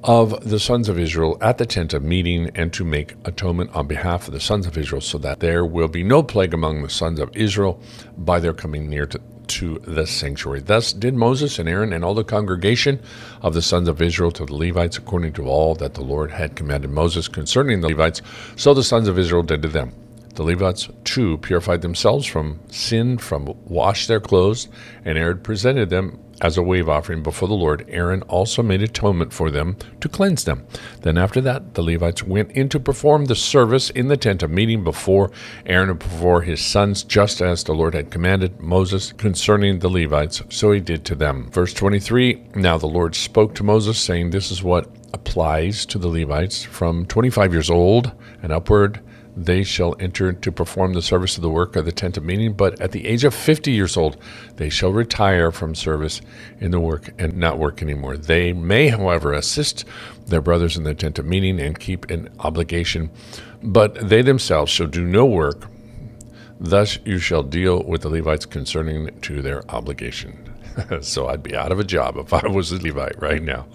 of 0.04 0.50
the 0.50 0.60
sons 0.60 0.89
of 0.89 1.00
Israel 1.00 1.38
at 1.41 1.58
the 1.58 1.65
tent 1.65 1.93
of 1.93 2.04
meeting 2.04 2.52
and 2.56 2.74
to 2.74 2.84
make 2.84 3.15
atonement 3.24 3.74
on 3.74 3.88
behalf 3.88 4.28
of 4.28 4.34
the 4.34 4.39
sons 4.39 4.65
of 4.67 4.78
Israel 4.78 5.02
so 5.02 5.17
that 5.17 5.39
there 5.39 5.65
will 5.65 5.88
be 5.88 6.04
no 6.04 6.22
plague 6.22 6.54
among 6.54 6.84
the 6.84 6.89
sons 6.89 7.19
of 7.19 7.36
Israel 7.36 7.80
by 8.17 8.39
their 8.39 8.54
coming 8.54 8.89
near 8.89 9.06
to, 9.06 9.22
to 9.47 9.79
the 9.79 10.06
sanctuary. 10.06 10.60
Thus 10.60 10.93
did 10.93 11.13
Moses 11.13 11.60
and 11.60 11.67
Aaron 11.67 11.93
and 11.93 12.03
all 12.03 12.13
the 12.13 12.23
congregation 12.23 12.99
of 13.41 13.53
the 13.53 13.62
sons 13.62 13.88
of 13.88 14.01
Israel 14.01 14.32
to 14.32 14.45
the 14.45 14.56
Levites 14.56 14.97
according 14.97 15.34
to 15.34 15.45
all 15.45 15.75
that 15.75 15.93
the 15.93 16.01
Lord 16.01 16.32
had 16.32 16.56
commanded 16.56 16.91
Moses 16.91 17.27
concerning 17.27 17.82
the 17.82 17.89
Levites. 17.89 18.21
So 18.56 18.73
the 18.73 18.84
sons 18.84 19.08
of 19.08 19.19
Israel 19.19 19.43
did 19.43 19.62
to 19.62 19.67
them. 19.67 19.93
The 20.36 20.43
Levites 20.43 20.89
too 21.04 21.38
purified 21.38 21.82
themselves 21.82 22.26
from 22.26 22.60
sin, 22.69 23.17
from 23.17 23.46
washed 23.65 24.08
their 24.08 24.19
clothes, 24.19 24.67
and 25.06 25.17
Aaron 25.17 25.39
presented 25.39 25.89
them 25.89 26.19
as 26.41 26.58
a 26.58 26.63
wave 26.63 26.89
offering 26.89 27.24
before 27.24 27.48
the 27.48 27.54
Lord, 27.54 27.86
Aaron 27.88 28.22
also 28.24 28.62
made 28.62 28.82
atonement 28.82 29.32
for 29.32 29.50
them 29.50 29.78
to 30.02 30.10
cleanse 30.10 30.43
them. 30.43 30.65
Then 31.02 31.17
after 31.17 31.39
that, 31.41 31.76
the 31.76 31.82
Levites 31.82 32.24
went 32.24 32.52
in 32.52 32.67
to 32.69 32.80
perform 32.80 33.26
the 33.26 33.36
service 33.36 33.89
in 33.89 34.08
the 34.08 34.17
tent 34.17 34.43
of 34.43 34.52
meeting 34.52 34.84
before 34.84 35.32
Aaron 35.65 35.89
and 35.89 36.00
before 36.00 36.41
his 36.41 36.60
sons, 36.60 37.04
just 37.04 37.41
as 37.41 37.63
the 37.63 37.74
Lord 37.74 37.93
had 37.93 38.12
commanded 38.12 38.60
Moses 38.60 39.13
concerning 39.13 39.80
the 39.80 39.89
Levites. 39.89 40.41
So 40.50 40.72
he 40.72 40.82
did 40.82 41.06
to 41.06 41.15
them. 41.15 41.50
Verse 41.52 41.74
23 41.74 42.50
Now 42.56 42.78
the 42.78 42.88
Lord 42.88 43.15
spoke 43.15 43.56
to 43.56 43.63
Moses, 43.63 44.00
saying, 44.00 44.32
This 44.32 44.52
is 44.52 44.63
what 44.63 44.89
applies 45.13 45.86
to 45.86 45.98
the 45.98 46.10
Levites 46.10 46.63
from 46.63 47.06
25 47.06 47.54
years 47.54 47.69
old 47.69 48.12
and 48.41 48.52
upward 48.52 49.00
they 49.36 49.63
shall 49.63 49.96
enter 50.00 50.32
to 50.32 50.52
perform 50.52 50.93
the 50.93 51.02
service 51.02 51.38
of 51.38 51.41
the 51.41 51.50
work 51.50 51.76
of 51.76 51.86
the 51.86 51.91
tent 51.91 52.17
of 52.17 52.24
meeting, 52.24 52.54
but 52.54 52.80
at 52.80 52.91
the 52.91 53.08
age 53.08 53.24
of 53.24 53.34
50 53.34 53.72
years 53.72 53.98
old, 53.98 54.17
they 54.58 54.69
shall 54.69 54.91
retire 54.91 55.52
from 55.52 55.74
service 55.74 56.22
in 56.60 56.72
the 56.72 56.80
work 56.80 57.10
and 57.17 57.36
not 57.36 57.58
work 57.58 57.82
anymore. 57.82 58.15
They 58.15 58.54
may, 58.54 58.89
however, 58.89 59.34
assist 59.34 59.86
their 60.28 60.41
brothers 60.41 60.78
in 60.78 60.84
the 60.84 60.93
tent 60.93 61.17
of 61.17 61.26
meeting 61.26 61.60
and 61.60 61.80
keep 61.80 62.10
an 62.12 62.30
obligation, 62.39 63.10
but 63.63 63.96
they 64.10 64.22
themselves 64.22 64.72
shall 64.72 64.88
do 64.88 65.04
no 65.04 65.26
work. 65.26 65.67
Thus 66.60 67.00
you 67.04 67.17
shall 67.17 67.43
deal 67.43 67.84
with 67.84 68.02
the 68.02 68.10
Levites 68.10 68.46
concerning 68.46 69.19
to 69.22 69.41
their 69.41 69.69
obligation. 69.69 70.54
so 71.02 71.28
I'd 71.28 71.43
be 71.43 71.56
out 71.56 71.72
of 71.72 71.80
a 71.80 71.84
job 71.84 72.17
if 72.17 72.34
I 72.34 72.48
was 72.48 72.72
a 72.72 72.82
Levite 72.82 73.19
right 73.22 73.41
now. 73.41 73.65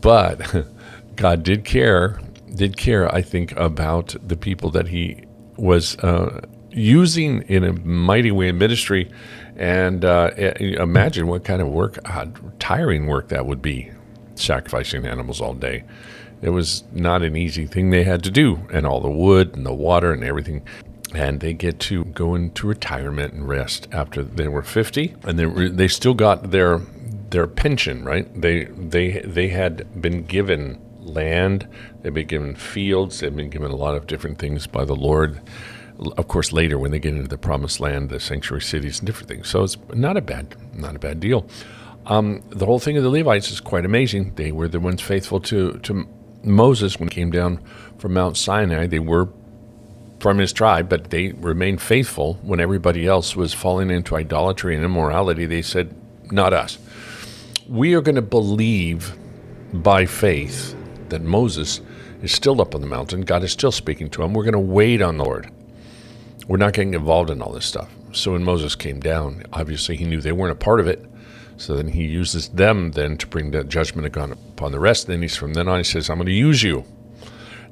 But 0.00 0.66
God 1.16 1.42
did 1.42 1.64
care 1.64 2.18
did 2.54 2.76
care, 2.76 3.12
I 3.14 3.22
think, 3.22 3.52
about 3.56 4.14
the 4.26 4.36
people 4.36 4.70
that 4.70 4.88
he 4.88 5.24
was 5.56 5.96
uh, 5.98 6.40
using 6.70 7.42
in 7.42 7.64
a 7.64 7.72
mighty 7.72 8.30
way 8.30 8.48
in 8.48 8.58
ministry. 8.58 9.10
And 9.56 10.04
uh, 10.04 10.30
imagine 10.36 11.26
what 11.26 11.44
kind 11.44 11.60
of 11.62 11.68
work, 11.68 11.98
uh, 12.04 12.26
tiring 12.58 13.06
work 13.06 13.28
that 13.28 13.46
would 13.46 13.62
be, 13.62 13.90
sacrificing 14.34 15.06
animals 15.06 15.40
all 15.40 15.54
day. 15.54 15.84
It 16.40 16.50
was 16.50 16.82
not 16.92 17.22
an 17.22 17.36
easy 17.36 17.66
thing 17.66 17.90
they 17.90 18.02
had 18.02 18.24
to 18.24 18.30
do, 18.30 18.66
and 18.72 18.84
all 18.84 19.00
the 19.00 19.10
wood 19.10 19.54
and 19.54 19.64
the 19.64 19.74
water 19.74 20.12
and 20.12 20.24
everything. 20.24 20.66
And 21.14 21.40
they 21.40 21.52
get 21.52 21.78
to 21.80 22.04
go 22.06 22.34
into 22.34 22.66
retirement 22.66 23.34
and 23.34 23.46
rest 23.46 23.86
after 23.92 24.22
they 24.24 24.48
were 24.48 24.62
50, 24.62 25.14
and 25.24 25.38
they, 25.38 25.68
they 25.68 25.88
still 25.88 26.14
got 26.14 26.50
their 26.50 26.80
their 27.32 27.46
pension, 27.46 28.04
right? 28.04 28.28
They 28.40 28.64
they 28.64 29.20
they 29.20 29.48
had 29.48 30.00
been 30.00 30.24
given 30.24 30.80
land, 31.02 31.68
they've 32.00 32.14
been 32.14 32.26
given 32.26 32.54
fields, 32.54 33.20
they've 33.20 33.34
been 33.34 33.50
given 33.50 33.70
a 33.70 33.76
lot 33.76 33.94
of 33.94 34.06
different 34.06 34.38
things 34.38 34.66
by 34.66 34.84
the 34.84 34.94
Lord. 34.94 35.40
Of 36.16 36.28
course, 36.28 36.52
later 36.52 36.78
when 36.78 36.90
they 36.90 36.98
get 36.98 37.14
into 37.14 37.28
the 37.28 37.38
promised 37.38 37.78
land, 37.78 38.08
the 38.08 38.18
sanctuary 38.18 38.62
cities 38.62 38.98
and 38.98 39.06
different 39.06 39.28
things. 39.28 39.48
So 39.48 39.62
it's 39.62 39.76
not 39.94 40.16
a 40.16 40.20
bad, 40.20 40.56
not 40.74 40.96
a 40.96 40.98
bad 40.98 41.20
deal. 41.20 41.46
Um, 42.06 42.42
the 42.50 42.66
whole 42.66 42.80
thing 42.80 42.96
of 42.96 43.04
the 43.04 43.10
Levites 43.10 43.50
is 43.50 43.60
quite 43.60 43.84
amazing. 43.84 44.34
They 44.34 44.50
were 44.50 44.68
the 44.68 44.80
ones 44.80 45.00
faithful 45.00 45.40
to 45.40 45.78
to 45.78 46.08
Moses 46.42 46.98
when 46.98 47.08
he 47.08 47.14
came 47.14 47.30
down 47.30 47.60
from 47.98 48.14
Mount 48.14 48.36
Sinai. 48.36 48.86
They 48.86 48.98
were 48.98 49.28
from 50.18 50.38
his 50.38 50.52
tribe, 50.52 50.88
but 50.88 51.10
they 51.10 51.32
remained 51.32 51.80
faithful 51.80 52.34
when 52.42 52.58
everybody 52.58 53.06
else 53.06 53.36
was 53.36 53.52
falling 53.54 53.90
into 53.90 54.16
idolatry 54.16 54.74
and 54.74 54.84
immorality. 54.84 55.46
They 55.46 55.62
said, 55.62 55.94
"Not 56.32 56.52
us. 56.52 56.78
We 57.68 57.94
are 57.94 58.00
going 58.00 58.16
to 58.16 58.22
believe 58.22 59.16
by 59.72 60.06
faith 60.06 60.74
that 61.12 61.22
Moses 61.22 61.80
is 62.22 62.32
still 62.32 62.60
up 62.60 62.74
on 62.74 62.80
the 62.80 62.86
mountain. 62.86 63.22
God 63.22 63.44
is 63.44 63.52
still 63.52 63.70
speaking 63.70 64.10
to 64.10 64.22
him. 64.22 64.34
We're 64.34 64.44
going 64.44 64.52
to 64.52 64.58
wait 64.58 65.00
on 65.00 65.18
the 65.18 65.24
Lord. 65.24 65.50
We're 66.48 66.56
not 66.56 66.72
getting 66.72 66.94
involved 66.94 67.30
in 67.30 67.40
all 67.40 67.52
this 67.52 67.66
stuff. 67.66 67.90
So 68.12 68.32
when 68.32 68.44
Moses 68.44 68.74
came 68.74 68.98
down, 69.00 69.44
obviously 69.52 69.96
he 69.96 70.04
knew 70.04 70.20
they 70.20 70.32
weren't 70.32 70.52
a 70.52 70.56
part 70.56 70.80
of 70.80 70.86
it. 70.86 71.04
So 71.56 71.76
then 71.76 71.88
he 71.88 72.04
uses 72.04 72.48
them 72.48 72.92
then 72.92 73.16
to 73.18 73.26
bring 73.26 73.50
the 73.50 73.62
judgment 73.62 74.06
upon 74.06 74.72
the 74.72 74.80
rest. 74.80 75.06
Then 75.06 75.22
he's 75.22 75.36
from 75.36 75.54
then 75.54 75.68
on 75.68 75.78
he 75.78 75.84
says, 75.84 76.10
I'm 76.10 76.16
going 76.16 76.26
to 76.26 76.32
use 76.32 76.62
you. 76.62 76.84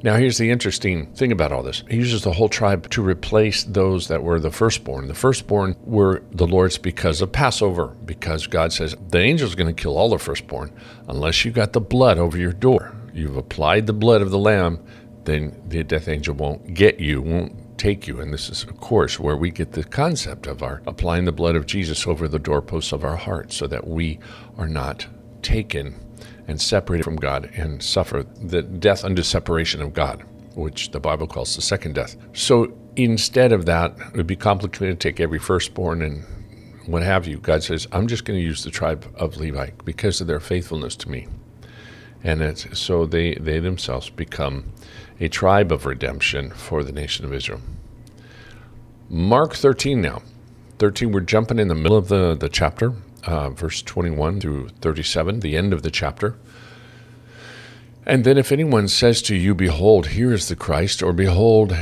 Now 0.03 0.17
here's 0.17 0.39
the 0.39 0.51
interesting 0.51 1.07
thing 1.13 1.31
about 1.31 1.53
all 1.53 1.63
this. 1.63 1.83
He 1.91 1.97
uses 1.97 2.23
the 2.23 2.33
whole 2.33 2.49
tribe 2.49 2.89
to 2.91 3.03
replace 3.03 3.65
those 3.65 4.09
that 4.09 4.23
were 4.23 4.41
the 4.41 4.51
firstborn. 4.51 5.09
The 5.09 5.15
firstborn 5.15 5.77
were 5.85 6.23
the 6.31 6.47
Lord's 6.47 6.79
because 6.79 7.21
of 7.21 7.33
Passover, 7.33 7.89
because 8.05 8.47
God 8.47 8.73
says 8.73 8.97
the 9.11 9.19
angel's 9.19 9.55
going 9.55 9.75
to 9.75 9.83
kill 9.83 9.99
all 9.99 10.09
the 10.09 10.19
firstborn 10.19 10.73
unless 11.07 11.45
you 11.45 11.51
got 11.51 11.75
the 11.75 11.81
blood 11.81 12.19
over 12.19 12.39
your 12.39 12.53
door 12.53 12.95
you've 13.15 13.37
applied 13.37 13.87
the 13.87 13.93
blood 13.93 14.23
of 14.23 14.31
the 14.31 14.39
lamb, 14.39 14.85
then 15.25 15.61
the 15.69 15.83
death 15.85 16.09
angel 16.09 16.35
won't 16.35 16.75
get 16.75 16.99
you, 16.99 17.21
won't 17.21 17.79
take 17.79 18.07
you. 18.07 18.21
And 18.21 18.33
this 18.33 18.49
is, 18.49 18.65
of 18.65 18.79
course, 18.79 19.19
where 19.19 19.37
we 19.37 19.51
get 19.51 19.73
the 19.73 19.85
concept 19.85 20.47
of 20.47 20.63
our 20.63 20.83
applying 20.87 21.25
the 21.25 21.33
blood 21.33 21.57
of 21.57 21.67
Jesus 21.67 22.07
over 22.07 22.29
the 22.29 22.39
doorposts 22.39 22.93
of 22.93 23.05
our 23.05 23.17
hearts 23.17 23.57
so 23.57 23.67
that 23.67 23.87
we 23.87 24.19
are 24.59 24.69
not 24.69 25.07
taken 25.43 25.95
and 26.47 26.61
separated 26.61 27.05
from 27.05 27.17
God 27.17 27.51
and 27.55 27.83
suffer 27.83 28.23
the 28.23 28.63
death 28.63 29.05
unto 29.05 29.23
separation 29.23 29.81
of 29.81 29.95
God, 29.95 30.25
which 30.55 30.91
the 30.91 31.01
Bible 31.01 31.27
calls 31.27 31.55
the 31.55 31.63
second 31.63 31.95
death. 31.95 32.17
So 32.33 32.77
instead 32.97 33.53
of 33.53 33.67
that, 33.67 33.97
it 33.99 34.17
would 34.17 34.27
be 34.27 34.37
complicated 34.37 35.01
to 35.01 35.09
take 35.09 35.21
every 35.21 35.39
firstborn 35.39 36.03
and 36.03 36.25
what 36.87 37.03
have 37.03 37.27
you. 37.27 37.39
God 37.39 37.63
says, 37.63 37.87
I'm 37.93 38.09
just 38.09 38.25
going 38.25 38.39
to 38.39 38.45
use 38.45 38.65
the 38.65 38.71
tribe 38.71 39.07
of 39.15 39.37
Levi 39.37 39.71
because 39.85 40.21
of 40.21 40.27
their 40.27 40.41
faithfulness 40.41 40.97
to 40.97 41.11
me 41.11 41.29
and 42.23 42.43
it's, 42.43 42.79
so 42.79 43.07
they, 43.07 43.35
they 43.35 43.59
themselves 43.59 44.11
become 44.11 44.73
a 45.21 45.29
tribe 45.29 45.73
of 45.73 45.87
redemption 45.87 46.51
for 46.51 46.83
the 46.83 46.93
nation 46.93 47.25
of 47.25 47.33
Israel. 47.33 47.61
Mark 49.09 49.55
13 49.55 50.01
now. 50.01 50.23
13, 50.79 51.13
we're 51.13 51.21
jumping 51.21 51.59
in 51.59 51.69
the 51.69 51.75
middle 51.75 51.97
of 51.97 52.09
the, 52.09 52.35
the 52.35 52.49
chapter, 52.49 52.95
uh, 53.27 53.51
verse 53.51 53.83
21 53.83 54.41
through 54.41 54.69
37, 54.81 55.41
the 55.41 55.57
end 55.57 55.73
of 55.73 55.83
the 55.83 55.91
chapter. 55.91 56.37
And 58.07 58.25
then 58.25 58.39
if 58.39 58.51
anyone 58.51 58.89
says 58.89 59.21
to 59.23 59.37
you, 59.37 59.55
Behold, 59.55 60.09
here 60.09 60.33
is 60.33 60.49
the 60.49 60.57
Christ, 60.57 61.03
or 61.03 61.13
Behold, 61.13 61.77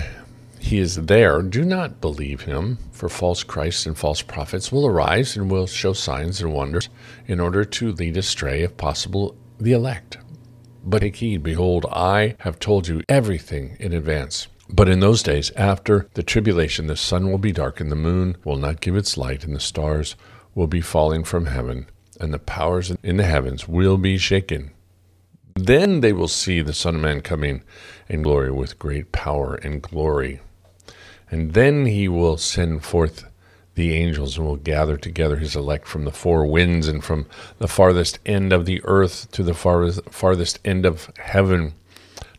he 0.58 0.78
is 0.78 0.96
there, 0.96 1.40
do 1.42 1.64
not 1.64 2.00
believe 2.00 2.42
him, 2.42 2.78
for 2.90 3.08
false 3.08 3.44
Christs 3.44 3.86
and 3.86 3.96
false 3.96 4.20
prophets 4.20 4.72
will 4.72 4.86
arise 4.86 5.36
and 5.36 5.50
will 5.50 5.66
show 5.66 5.92
signs 5.92 6.40
and 6.40 6.52
wonders 6.52 6.88
in 7.26 7.38
order 7.38 7.64
to 7.64 7.92
lead 7.92 8.16
astray, 8.16 8.62
if 8.62 8.76
possible, 8.76 9.36
the 9.60 9.72
elect. 9.72 10.18
But 10.88 11.00
take 11.00 11.16
heed, 11.16 11.42
behold, 11.42 11.84
I 11.92 12.34
have 12.38 12.58
told 12.58 12.88
you 12.88 13.02
everything 13.10 13.76
in 13.78 13.92
advance. 13.92 14.48
But 14.70 14.88
in 14.88 15.00
those 15.00 15.22
days, 15.22 15.50
after 15.54 16.08
the 16.14 16.22
tribulation, 16.22 16.86
the 16.86 16.96
sun 16.96 17.30
will 17.30 17.36
be 17.36 17.52
dark, 17.52 17.78
and 17.78 17.92
the 17.92 17.96
moon 17.96 18.38
will 18.42 18.56
not 18.56 18.80
give 18.80 18.96
its 18.96 19.18
light, 19.18 19.44
and 19.44 19.54
the 19.54 19.60
stars 19.60 20.16
will 20.54 20.66
be 20.66 20.80
falling 20.80 21.24
from 21.24 21.44
heaven, 21.44 21.90
and 22.18 22.32
the 22.32 22.38
powers 22.38 22.90
in 23.02 23.18
the 23.18 23.24
heavens 23.24 23.68
will 23.68 23.98
be 23.98 24.16
shaken. 24.16 24.70
Then 25.54 26.00
they 26.00 26.14
will 26.14 26.26
see 26.26 26.62
the 26.62 26.72
Son 26.72 26.94
of 26.94 27.02
Man 27.02 27.20
coming 27.20 27.64
in 28.08 28.22
glory 28.22 28.50
with 28.50 28.78
great 28.78 29.12
power 29.12 29.56
and 29.56 29.82
glory. 29.82 30.40
And 31.30 31.52
then 31.52 31.84
he 31.84 32.08
will 32.08 32.38
send 32.38 32.82
forth 32.82 33.24
the 33.78 33.94
angels 33.94 34.36
and 34.36 34.44
will 34.44 34.56
gather 34.56 34.96
together 34.96 35.36
his 35.36 35.54
elect 35.54 35.86
from 35.86 36.04
the 36.04 36.10
four 36.10 36.44
winds 36.44 36.88
and 36.88 37.02
from 37.02 37.26
the 37.58 37.68
farthest 37.68 38.18
end 38.26 38.52
of 38.52 38.66
the 38.66 38.82
earth 38.84 39.30
to 39.30 39.44
the 39.44 39.54
farthest, 39.54 40.02
farthest 40.10 40.58
end 40.64 40.84
of 40.84 41.10
heaven. 41.16 41.72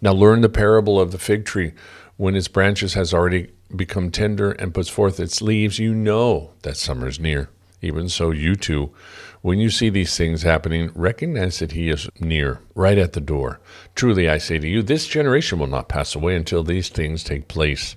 Now 0.02 0.12
learn 0.12 0.42
the 0.42 0.50
parable 0.50 1.00
of 1.00 1.14
the 1.14 1.18
fig 1.18 1.46
tree. 1.46 1.72
When 2.18 2.36
its 2.36 2.50
branches 2.50 2.94
has 2.96 3.14
already 3.14 3.52
become 3.74 4.12
tender 4.12 4.52
and 4.52 4.74
puts 4.74 4.90
forth 4.90 5.18
its 5.18 5.42
leaves, 5.42 5.80
you 5.80 5.96
know 5.96 6.52
that 6.64 6.76
summer 6.76 7.08
is 7.08 7.22
near. 7.22 7.50
Even 7.82 8.10
so, 8.10 8.32
you 8.32 8.58
too, 8.58 8.94
when 9.42 9.60
you 9.60 9.70
see 9.70 9.90
these 9.90 10.18
things 10.18 10.44
happening, 10.44 10.92
recognize 10.94 11.60
that 11.60 11.72
he 11.72 11.90
is 11.90 12.10
near, 12.20 12.60
right 12.76 12.98
at 12.98 13.14
the 13.14 13.22
door. 13.22 13.62
Truly, 13.96 14.30
I 14.30 14.40
say 14.40 14.60
to 14.60 14.68
you, 14.68 14.84
this 14.84 15.08
generation 15.08 15.58
will 15.60 15.68
not 15.68 15.88
pass 15.88 16.14
away 16.16 16.36
until 16.36 16.66
these 16.66 16.90
things 16.90 17.24
take 17.24 17.48
place. 17.48 17.96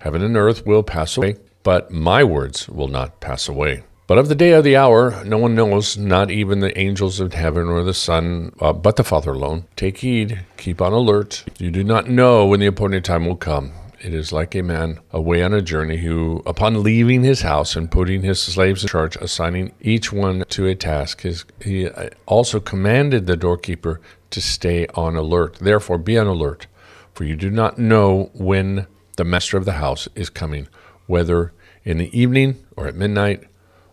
Heaven 0.00 0.22
and 0.22 0.36
earth 0.36 0.66
will 0.66 0.82
pass 0.82 1.16
away 1.16 1.36
but 1.62 1.90
my 1.90 2.24
words 2.24 2.68
will 2.68 2.88
not 2.88 3.20
pass 3.20 3.48
away. 3.48 3.82
But 4.08 4.18
of 4.18 4.28
the 4.28 4.34
day 4.34 4.52
or 4.52 4.62
the 4.62 4.76
hour, 4.76 5.24
no 5.24 5.38
one 5.38 5.54
knows, 5.54 5.96
not 5.96 6.30
even 6.30 6.60
the 6.60 6.76
angels 6.78 7.20
of 7.20 7.32
heaven 7.32 7.68
or 7.68 7.82
the 7.82 7.94
Son, 7.94 8.52
uh, 8.60 8.72
but 8.72 8.96
the 8.96 9.04
Father 9.04 9.30
alone. 9.30 9.66
Take 9.76 9.98
heed, 9.98 10.40
keep 10.56 10.82
on 10.82 10.92
alert. 10.92 11.44
You 11.58 11.70
do 11.70 11.84
not 11.84 12.08
know 12.08 12.44
when 12.44 12.60
the 12.60 12.66
appointed 12.66 13.04
time 13.04 13.24
will 13.24 13.36
come. 13.36 13.72
It 14.00 14.12
is 14.12 14.32
like 14.32 14.56
a 14.56 14.62
man 14.62 14.98
away 15.12 15.44
on 15.44 15.54
a 15.54 15.62
journey 15.62 15.98
who, 15.98 16.42
upon 16.44 16.82
leaving 16.82 17.22
his 17.22 17.42
house 17.42 17.76
and 17.76 17.90
putting 17.90 18.22
his 18.22 18.40
slaves 18.40 18.82
in 18.82 18.88
charge, 18.88 19.14
assigning 19.16 19.72
each 19.80 20.12
one 20.12 20.44
to 20.48 20.66
a 20.66 20.74
task, 20.74 21.20
his, 21.20 21.44
he 21.62 21.88
uh, 21.88 22.10
also 22.26 22.58
commanded 22.58 23.26
the 23.26 23.36
doorkeeper 23.36 24.00
to 24.30 24.40
stay 24.40 24.88
on 24.94 25.14
alert. 25.14 25.54
Therefore, 25.60 25.98
be 25.98 26.18
on 26.18 26.26
alert, 26.26 26.66
for 27.14 27.22
you 27.22 27.36
do 27.36 27.48
not 27.48 27.78
know 27.78 28.32
when 28.34 28.88
the 29.16 29.24
master 29.24 29.56
of 29.56 29.64
the 29.64 29.74
house 29.74 30.08
is 30.16 30.28
coming 30.28 30.66
whether 31.12 31.52
in 31.84 31.98
the 31.98 32.18
evening 32.18 32.56
or 32.74 32.86
at 32.86 32.94
midnight 32.94 33.44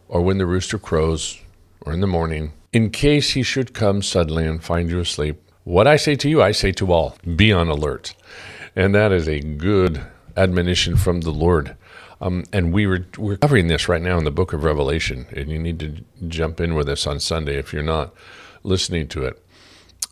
or 0.08 0.22
when 0.22 0.38
the 0.38 0.46
rooster 0.46 0.80
crows 0.80 1.38
or 1.82 1.92
in 1.92 2.00
the 2.00 2.08
morning, 2.08 2.54
in 2.72 2.90
case 2.90 3.32
he 3.32 3.44
should 3.44 3.74
come 3.74 4.02
suddenly 4.02 4.46
and 4.46 4.64
find 4.64 4.90
you 4.90 5.02
asleep. 5.02 5.36
What 5.66 5.86
I 5.86 5.98
say 5.98 6.16
to 6.16 6.30
you, 6.30 6.42
I 6.42 6.54
say 6.54 6.72
to 6.72 6.94
all 6.94 7.18
be 7.36 7.52
on 7.52 7.68
alert. 7.68 8.16
And 8.74 8.96
that 8.96 9.12
is 9.12 9.28
a 9.28 9.42
good 9.42 10.02
admonition 10.38 10.96
from 10.96 11.20
the 11.22 11.32
Lord. 11.32 11.76
Um, 12.22 12.46
and 12.54 12.72
we 12.72 12.88
were, 12.88 13.06
we're 13.18 13.36
covering 13.36 13.68
this 13.68 13.90
right 13.90 14.02
now 14.02 14.18
in 14.18 14.24
the 14.24 14.32
book 14.32 14.54
of 14.54 14.64
Revelation, 14.64 15.26
and 15.36 15.50
you 15.50 15.60
need 15.60 15.80
to 15.80 16.06
jump 16.30 16.62
in 16.62 16.74
with 16.74 16.88
us 16.88 17.06
on 17.06 17.20
Sunday 17.20 17.58
if 17.58 17.74
you're 17.74 17.84
not 17.84 18.14
listening 18.64 19.10
to 19.10 19.26
it. 19.26 19.44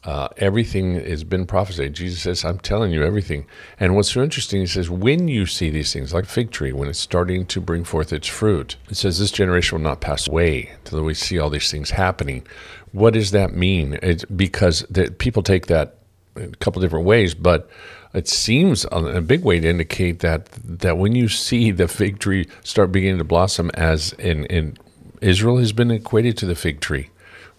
Uh, 0.07 0.29
everything 0.37 0.95
has 0.95 1.25
been 1.25 1.45
prophesied. 1.45 1.93
Jesus 1.93 2.21
says, 2.21 2.45
I'm 2.45 2.59
telling 2.59 2.93
you 2.93 3.03
everything. 3.03 3.45
And 3.77 3.93
what's 3.93 4.13
so 4.13 4.23
interesting, 4.23 4.61
he 4.61 4.65
says, 4.65 4.89
when 4.89 5.27
you 5.27 5.45
see 5.45 5.69
these 5.69 5.91
things, 5.91 6.13
like 6.13 6.23
fig 6.23 6.49
tree, 6.49 6.71
when 6.71 6.87
it's 6.87 6.97
starting 6.97 7.45
to 7.47 7.59
bring 7.59 7.83
forth 7.83 8.13
its 8.13 8.25
fruit, 8.27 8.77
it 8.89 8.95
says, 8.95 9.19
this 9.19 9.31
generation 9.31 9.77
will 9.77 9.83
not 9.83 9.99
pass 9.99 10.25
away 10.25 10.71
until 10.77 11.03
we 11.03 11.13
see 11.13 11.37
all 11.37 11.49
these 11.49 11.69
things 11.69 11.89
happening. 11.89 12.47
What 12.93 13.15
does 13.15 13.31
that 13.31 13.53
mean? 13.53 13.99
It's 14.01 14.23
because 14.23 14.85
the, 14.89 15.11
people 15.11 15.43
take 15.43 15.65
that 15.67 15.97
in 16.37 16.53
a 16.53 16.57
couple 16.57 16.81
different 16.81 17.05
ways, 17.05 17.35
but 17.35 17.69
it 18.13 18.29
seems 18.29 18.85
a 18.89 19.19
big 19.19 19.43
way 19.43 19.59
to 19.59 19.67
indicate 19.67 20.19
that 20.19 20.47
that 20.63 20.97
when 20.97 21.15
you 21.15 21.27
see 21.27 21.71
the 21.71 21.89
fig 21.89 22.19
tree 22.19 22.47
start 22.63 22.93
beginning 22.93 23.17
to 23.17 23.25
blossom, 23.25 23.69
as 23.73 24.13
in, 24.13 24.45
in 24.45 24.77
Israel 25.19 25.57
has 25.57 25.73
been 25.73 25.91
equated 25.91 26.37
to 26.37 26.45
the 26.45 26.55
fig 26.55 26.79
tree. 26.79 27.09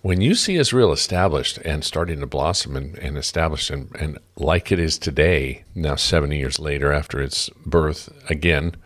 When 0.00 0.20
you 0.20 0.34
see 0.34 0.56
Israel 0.56 0.92
established 0.92 1.58
and 1.58 1.84
starting 1.84 2.20
to 2.20 2.26
blossom 2.26 2.76
and, 2.76 2.96
and 2.98 3.18
established 3.18 3.70
and, 3.70 3.94
and 3.96 4.18
like 4.36 4.70
it 4.70 4.78
is 4.78 4.96
today, 4.96 5.64
now 5.74 5.96
70 5.96 6.38
years 6.38 6.60
later 6.60 6.92
after 6.92 7.20
its 7.20 7.48
birth 7.66 8.08
again, 8.30 8.76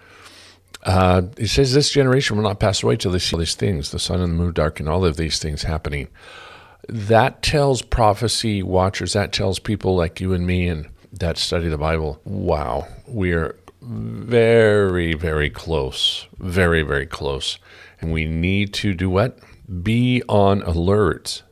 uh, 0.85 1.23
it 1.37 1.49
says 1.49 1.73
this 1.73 1.91
generation 1.91 2.37
will 2.37 2.45
not 2.45 2.61
pass 2.61 2.83
away 2.83 2.97
till 2.97 3.13
they 3.13 3.19
see 3.19 3.37
all 3.37 3.41
these 3.41 3.55
things, 3.55 3.91
the 3.91 3.99
sun 3.99 4.21
and 4.21 4.33
the 4.33 4.37
moon 4.37 4.53
dark, 4.53 4.81
and 4.81 4.89
all 4.89 5.05
of 5.05 5.17
these 5.17 5.39
things 5.39 5.63
happening. 5.63 6.09
That 6.89 7.43
tells 7.43 7.83
prophecy 7.83 8.63
watchers, 8.63 9.13
that 9.13 9.33
tells 9.33 9.59
people 9.59 9.95
like 9.95 10.21
you 10.21 10.33
and 10.33 10.47
me 10.47 10.67
and 10.67 10.89
that 11.13 11.37
study 11.37 11.69
the 11.69 11.79
Bible, 11.79 12.21
wow, 12.25 12.89
we're 13.07 13.57
very, 13.83 15.15
very 15.15 15.51
close, 15.51 16.27
very, 16.39 16.83
very 16.83 17.07
close. 17.07 17.59
And 18.01 18.13
we 18.13 18.25
need 18.25 18.73
to 18.75 18.95
do 18.95 19.11
what? 19.11 19.39
Be 19.83 20.23
on 20.29 20.63
alert. 20.63 21.43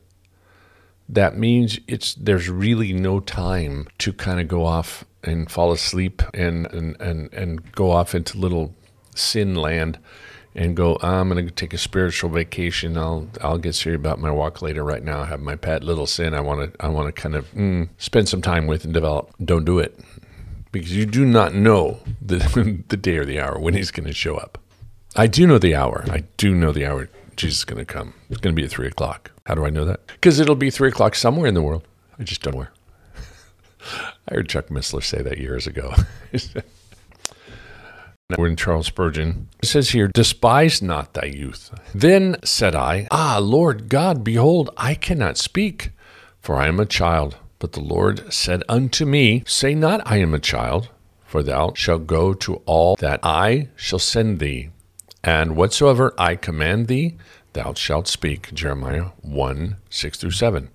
That 1.07 1.37
means 1.37 1.79
it's 1.87 2.13
there's 2.13 2.49
really 2.49 2.93
no 2.93 3.19
time 3.19 3.87
to 3.99 4.13
kind 4.13 4.39
of 4.39 4.47
go 4.47 4.65
off 4.65 5.05
and 5.23 5.49
fall 5.49 5.71
asleep 5.71 6.21
and 6.33 6.67
and 6.73 6.99
and, 7.01 7.33
and 7.33 7.71
go 7.71 7.91
off 7.91 8.13
into 8.15 8.37
little 8.37 8.75
sin 9.15 9.55
land 9.55 9.99
and 10.53 10.75
go, 10.75 10.97
I'm 11.01 11.29
going 11.29 11.45
to 11.45 11.53
take 11.53 11.73
a 11.73 11.77
spiritual 11.77 12.29
vacation. 12.29 12.97
I'll 12.97 13.27
I'll 13.41 13.57
get 13.57 13.75
serious 13.75 13.99
about 13.99 14.19
my 14.19 14.31
walk 14.31 14.61
later. 14.61 14.83
Right 14.83 15.03
now, 15.03 15.21
I 15.21 15.25
have 15.25 15.39
my 15.39 15.55
pet 15.55 15.83
little 15.83 16.07
sin. 16.07 16.33
I 16.33 16.41
want 16.41 16.73
to 16.73 16.85
I 16.85 16.89
want 16.89 17.13
to 17.13 17.21
kind 17.21 17.35
of 17.35 17.49
mm, 17.51 17.89
spend 17.97 18.29
some 18.29 18.41
time 18.41 18.67
with 18.67 18.83
and 18.83 18.93
develop. 18.93 19.33
Don't 19.43 19.65
do 19.65 19.79
it 19.79 19.99
because 20.71 20.95
you 20.95 21.05
do 21.05 21.25
not 21.25 21.53
know 21.53 21.99
the 22.21 22.83
the 22.89 22.97
day 22.97 23.17
or 23.17 23.25
the 23.25 23.39
hour 23.39 23.59
when 23.59 23.73
he's 23.73 23.91
going 23.91 24.07
to 24.07 24.13
show 24.13 24.35
up. 24.35 24.57
I 25.15 25.27
do 25.27 25.45
know 25.45 25.57
the 25.57 25.75
hour. 25.75 26.05
I 26.09 26.23
do 26.37 26.55
know 26.55 26.71
the 26.71 26.85
hour 26.85 27.09
Jesus 27.35 27.59
is 27.59 27.65
going 27.65 27.79
to 27.79 27.85
come. 27.85 28.13
It's 28.29 28.39
going 28.39 28.55
to 28.55 28.59
be 28.59 28.65
at 28.65 28.71
three 28.71 28.87
o'clock. 28.87 29.31
How 29.45 29.55
do 29.55 29.65
I 29.65 29.69
know 29.69 29.85
that? 29.85 30.05
Because 30.07 30.39
it'll 30.39 30.55
be 30.55 30.69
three 30.69 30.89
o'clock 30.89 31.15
somewhere 31.15 31.47
in 31.47 31.53
the 31.53 31.61
world. 31.61 31.87
I 32.19 32.23
just 32.23 32.41
don't 32.41 32.53
know 32.53 32.59
where. 32.59 32.71
I 34.29 34.35
heard 34.35 34.49
Chuck 34.49 34.67
Missler 34.67 35.03
say 35.03 35.21
that 35.21 35.37
years 35.37 35.67
ago. 35.67 35.93
We're 38.37 38.47
in 38.47 38.55
Charles 38.55 38.87
Spurgeon. 38.87 39.49
It 39.61 39.65
says 39.65 39.89
here, 39.89 40.07
Despise 40.07 40.81
not 40.81 41.13
thy 41.13 41.25
youth. 41.25 41.69
Then 41.93 42.37
said 42.43 42.75
I, 42.75 43.07
Ah, 43.11 43.39
Lord 43.41 43.89
God, 43.89 44.23
behold, 44.23 44.69
I 44.77 44.95
cannot 44.95 45.37
speak, 45.37 45.91
for 46.39 46.55
I 46.55 46.67
am 46.67 46.79
a 46.79 46.85
child. 46.85 47.37
But 47.59 47.73
the 47.73 47.81
Lord 47.81 48.33
said 48.33 48.63
unto 48.69 49.05
me, 49.05 49.43
Say 49.45 49.75
not, 49.75 50.01
I 50.05 50.17
am 50.17 50.33
a 50.33 50.39
child, 50.39 50.89
for 51.25 51.43
thou 51.43 51.73
shalt 51.75 52.07
go 52.07 52.33
to 52.33 52.55
all 52.65 52.95
that 52.97 53.19
I 53.21 53.69
shall 53.75 53.99
send 53.99 54.39
thee. 54.39 54.69
And 55.23 55.55
whatsoever 55.55 56.13
I 56.17 56.35
command 56.35 56.87
thee, 56.87 57.15
thou 57.53 57.73
shalt 57.73 58.07
speak. 58.07 58.53
Jeremiah 58.53 59.09
1 59.21 59.77
6 59.89 60.17
through 60.17 60.31
7. 60.31 60.69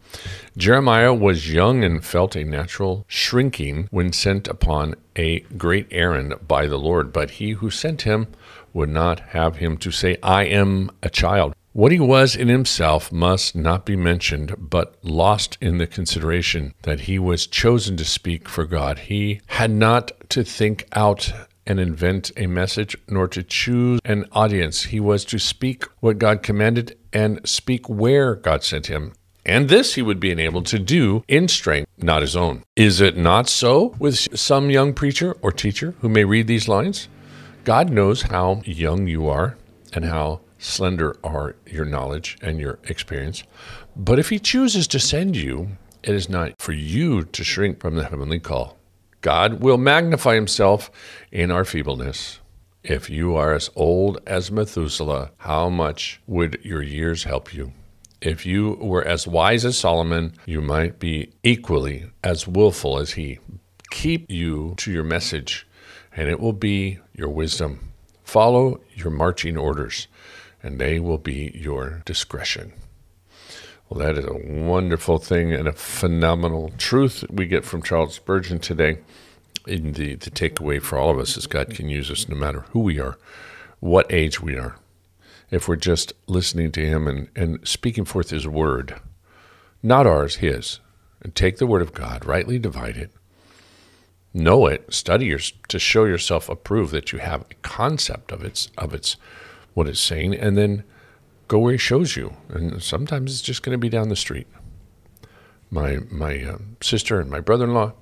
Jeremiah 0.56 1.14
was 1.14 1.52
young 1.52 1.82
and 1.82 2.04
felt 2.04 2.36
a 2.36 2.44
natural 2.44 3.04
shrinking 3.08 3.88
when 3.90 4.12
sent 4.12 4.46
upon 4.46 4.94
a 5.16 5.40
great 5.56 5.86
errand 5.90 6.34
by 6.46 6.66
the 6.66 6.78
Lord, 6.78 7.12
but 7.12 7.32
he 7.32 7.52
who 7.52 7.70
sent 7.70 8.02
him 8.02 8.28
would 8.72 8.90
not 8.90 9.20
have 9.30 9.56
him 9.56 9.76
to 9.78 9.90
say, 9.90 10.16
I 10.22 10.44
am 10.44 10.90
a 11.02 11.08
child. 11.08 11.54
What 11.76 11.92
he 11.92 12.00
was 12.00 12.34
in 12.34 12.48
himself 12.48 13.12
must 13.12 13.54
not 13.54 13.84
be 13.84 13.96
mentioned, 13.96 14.54
but 14.58 14.94
lost 15.02 15.58
in 15.60 15.76
the 15.76 15.86
consideration 15.86 16.72
that 16.84 17.00
he 17.00 17.18
was 17.18 17.46
chosen 17.46 17.98
to 17.98 18.04
speak 18.06 18.48
for 18.48 18.64
God. 18.64 18.98
He 18.98 19.42
had 19.48 19.70
not 19.70 20.12
to 20.30 20.42
think 20.42 20.86
out 20.92 21.34
and 21.66 21.80
invent 21.80 22.30
a 22.36 22.46
message, 22.46 22.96
nor 23.08 23.28
to 23.28 23.42
choose 23.42 24.00
an 24.04 24.26
audience. 24.32 24.84
He 24.84 25.00
was 25.00 25.24
to 25.26 25.38
speak 25.38 25.84
what 26.00 26.18
God 26.18 26.42
commanded 26.42 26.96
and 27.12 27.46
speak 27.48 27.88
where 27.88 28.34
God 28.34 28.62
sent 28.62 28.86
him. 28.86 29.12
And 29.44 29.68
this 29.68 29.94
he 29.94 30.02
would 30.02 30.18
be 30.18 30.32
enabled 30.32 30.66
to 30.66 30.78
do 30.78 31.22
in 31.28 31.46
strength, 31.48 31.88
not 31.98 32.22
his 32.22 32.34
own. 32.34 32.64
Is 32.74 33.00
it 33.00 33.16
not 33.16 33.48
so 33.48 33.94
with 33.98 34.38
some 34.38 34.70
young 34.70 34.92
preacher 34.92 35.36
or 35.40 35.52
teacher 35.52 35.94
who 36.00 36.08
may 36.08 36.24
read 36.24 36.48
these 36.48 36.68
lines? 36.68 37.08
God 37.64 37.90
knows 37.90 38.22
how 38.22 38.62
young 38.64 39.06
you 39.06 39.28
are 39.28 39.56
and 39.92 40.04
how 40.04 40.40
slender 40.58 41.16
are 41.22 41.56
your 41.66 41.84
knowledge 41.84 42.38
and 42.42 42.58
your 42.58 42.78
experience. 42.84 43.44
But 43.94 44.18
if 44.18 44.30
he 44.30 44.38
chooses 44.38 44.88
to 44.88 44.98
send 44.98 45.36
you, 45.36 45.70
it 46.02 46.14
is 46.14 46.28
not 46.28 46.60
for 46.60 46.72
you 46.72 47.24
to 47.24 47.44
shrink 47.44 47.80
from 47.80 47.96
the 47.96 48.04
heavenly 48.04 48.40
call. 48.40 48.75
God 49.26 49.54
will 49.54 49.76
magnify 49.76 50.36
himself 50.36 50.88
in 51.32 51.50
our 51.50 51.64
feebleness. 51.64 52.38
If 52.84 53.10
you 53.10 53.34
are 53.34 53.54
as 53.54 53.70
old 53.74 54.20
as 54.24 54.52
Methuselah, 54.52 55.32
how 55.38 55.68
much 55.68 56.20
would 56.28 56.60
your 56.62 56.80
years 56.80 57.24
help 57.24 57.52
you? 57.52 57.72
If 58.22 58.46
you 58.46 58.74
were 58.74 59.04
as 59.04 59.26
wise 59.26 59.64
as 59.64 59.76
Solomon, 59.76 60.34
you 60.46 60.60
might 60.60 61.00
be 61.00 61.32
equally 61.42 62.04
as 62.22 62.46
willful 62.46 63.00
as 63.00 63.14
he. 63.14 63.40
Keep 63.90 64.30
you 64.30 64.74
to 64.76 64.92
your 64.92 65.02
message, 65.02 65.66
and 66.14 66.28
it 66.28 66.38
will 66.38 66.52
be 66.52 67.00
your 67.12 67.28
wisdom. 67.28 67.92
Follow 68.22 68.80
your 68.94 69.10
marching 69.10 69.56
orders, 69.56 70.06
and 70.62 70.78
they 70.78 71.00
will 71.00 71.18
be 71.18 71.50
your 71.52 72.00
discretion. 72.04 72.74
Well, 73.88 74.00
that 74.00 74.18
is 74.18 74.24
a 74.24 74.64
wonderful 74.64 75.18
thing 75.18 75.52
and 75.52 75.68
a 75.68 75.72
phenomenal 75.72 76.72
truth 76.76 77.24
we 77.30 77.46
get 77.46 77.64
from 77.64 77.82
Charles 77.82 78.16
Spurgeon 78.16 78.58
today. 78.58 78.98
In 79.64 79.92
the, 79.92 80.14
the 80.14 80.30
takeaway 80.30 80.80
for 80.80 80.98
all 80.98 81.10
of 81.10 81.18
us 81.18 81.36
is 81.36 81.46
God 81.46 81.70
can 81.70 81.88
use 81.88 82.10
us 82.10 82.28
no 82.28 82.36
matter 82.36 82.60
who 82.70 82.80
we 82.80 82.98
are, 82.98 83.16
what 83.80 84.12
age 84.12 84.40
we 84.40 84.56
are. 84.56 84.76
If 85.50 85.68
we're 85.68 85.76
just 85.76 86.12
listening 86.26 86.72
to 86.72 86.84
Him 86.84 87.06
and, 87.06 87.28
and 87.36 87.66
speaking 87.66 88.04
forth 88.04 88.30
His 88.30 88.46
word, 88.46 89.00
not 89.82 90.06
ours, 90.06 90.36
His, 90.36 90.80
and 91.20 91.34
take 91.34 91.58
the 91.58 91.66
word 91.66 91.82
of 91.82 91.92
God, 91.92 92.24
rightly 92.24 92.58
divide 92.58 92.96
it, 92.96 93.10
know 94.34 94.66
it, 94.66 94.92
study 94.92 95.26
your, 95.26 95.40
to 95.68 95.78
show 95.78 96.04
yourself 96.04 96.48
approved 96.48 96.92
that 96.92 97.12
you 97.12 97.20
have 97.20 97.42
a 97.42 97.54
concept 97.62 98.32
of 98.32 98.44
its 98.44 98.68
of 98.76 98.92
its 98.92 99.16
what 99.74 99.88
it's 99.88 100.00
saying, 100.00 100.34
and 100.34 100.56
then 100.56 100.84
go 101.48 101.58
where 101.58 101.72
he 101.72 101.78
shows 101.78 102.16
you. 102.16 102.34
And 102.48 102.82
sometimes 102.82 103.32
it's 103.32 103.42
just 103.42 103.62
going 103.62 103.74
to 103.74 103.78
be 103.78 103.88
down 103.88 104.08
the 104.08 104.16
street. 104.16 104.46
My 105.70 105.98
my 106.10 106.42
uh, 106.42 106.58
sister 106.80 107.20
and 107.20 107.30
my 107.30 107.40
brother-in-law 107.40 107.92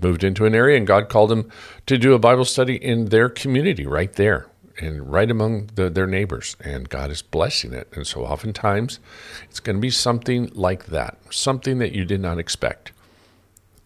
moved 0.00 0.24
into 0.24 0.46
an 0.46 0.54
area, 0.54 0.76
and 0.76 0.86
God 0.86 1.08
called 1.08 1.30
them 1.30 1.50
to 1.86 1.98
do 1.98 2.14
a 2.14 2.18
Bible 2.18 2.44
study 2.44 2.76
in 2.76 3.06
their 3.06 3.28
community 3.28 3.86
right 3.86 4.12
there 4.14 4.48
and 4.78 5.10
right 5.10 5.30
among 5.30 5.70
the, 5.74 5.88
their 5.88 6.06
neighbors. 6.06 6.56
And 6.60 6.88
God 6.88 7.10
is 7.10 7.22
blessing 7.22 7.72
it. 7.72 7.88
And 7.92 8.06
so 8.06 8.24
oftentimes 8.24 8.98
it's 9.44 9.60
going 9.60 9.76
to 9.76 9.80
be 9.80 9.90
something 9.90 10.50
like 10.54 10.86
that, 10.86 11.18
something 11.30 11.78
that 11.78 11.92
you 11.92 12.04
did 12.04 12.20
not 12.20 12.38
expect. 12.38 12.92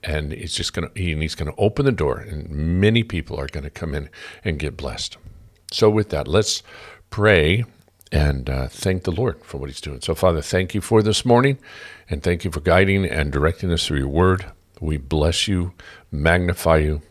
And 0.02 0.32
it's 0.32 0.54
just 0.54 0.72
going 0.72 0.88
to, 0.88 1.12
and 1.12 1.20
he's 1.20 1.34
going 1.34 1.52
to 1.52 1.61
open 1.61 1.84
the 1.84 1.92
door, 1.92 2.18
and 2.18 2.48
many 2.48 3.02
people 3.02 3.38
are 3.38 3.48
going 3.48 3.64
to 3.64 3.70
come 3.70 3.94
in 3.94 4.08
and 4.44 4.58
get 4.58 4.76
blessed. 4.76 5.18
So, 5.72 5.90
with 5.90 6.11
that, 6.11 6.28
let's 6.28 6.62
pray 7.11 7.64
and 8.12 8.49
uh, 8.49 8.68
thank 8.68 9.05
the 9.05 9.12
Lord 9.12 9.44
for 9.44 9.59
what 9.59 9.68
He's 9.68 9.81
doing. 9.81 10.01
So, 10.01 10.14
Father, 10.14 10.40
thank 10.40 10.75
you 10.75 10.81
for 10.81 11.03
this 11.03 11.25
morning, 11.25 11.59
and 12.09 12.23
thank 12.23 12.44
you 12.44 12.51
for 12.51 12.61
guiding 12.61 13.05
and 13.05 13.33
directing 13.33 13.73
us 13.73 13.87
through 13.87 13.99
your 13.99 14.09
word. 14.09 14.47
We 14.81 14.97
bless 14.97 15.49
you, 15.49 15.73
magnify 16.11 16.79
you. 16.79 17.03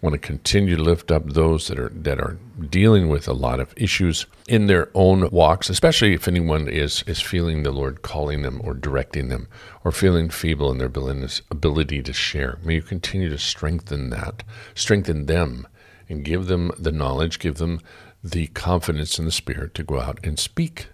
Want 0.00 0.12
to 0.12 0.18
continue 0.18 0.76
to 0.76 0.82
lift 0.82 1.10
up 1.10 1.30
those 1.30 1.68
that 1.68 1.78
are 1.78 1.88
that 1.88 2.20
are 2.20 2.36
dealing 2.68 3.08
with 3.08 3.26
a 3.26 3.32
lot 3.32 3.58
of 3.58 3.72
issues 3.74 4.26
in 4.46 4.66
their 4.66 4.90
own 4.92 5.30
walks, 5.30 5.70
especially 5.70 6.12
if 6.12 6.28
anyone 6.28 6.68
is 6.68 7.02
is 7.06 7.22
feeling 7.22 7.62
the 7.62 7.72
Lord 7.72 8.02
calling 8.02 8.42
them 8.42 8.60
or 8.62 8.74
directing 8.74 9.28
them, 9.28 9.48
or 9.82 9.92
feeling 9.92 10.28
feeble 10.28 10.70
in 10.70 10.76
their 10.76 10.88
ability 10.88 12.02
to 12.02 12.12
share. 12.12 12.58
May 12.62 12.74
you 12.74 12.82
continue 12.82 13.30
to 13.30 13.38
strengthen 13.38 14.10
that, 14.10 14.42
strengthen 14.74 15.24
them, 15.24 15.66
and 16.10 16.22
give 16.22 16.46
them 16.46 16.72
the 16.78 16.92
knowledge, 16.92 17.38
give 17.38 17.56
them 17.56 17.80
the 18.24 18.46
confidence 18.48 19.18
in 19.18 19.26
the 19.26 19.30
Spirit 19.30 19.74
to 19.74 19.84
go 19.84 20.00
out 20.00 20.18
and 20.24 20.38
speak 20.38 20.86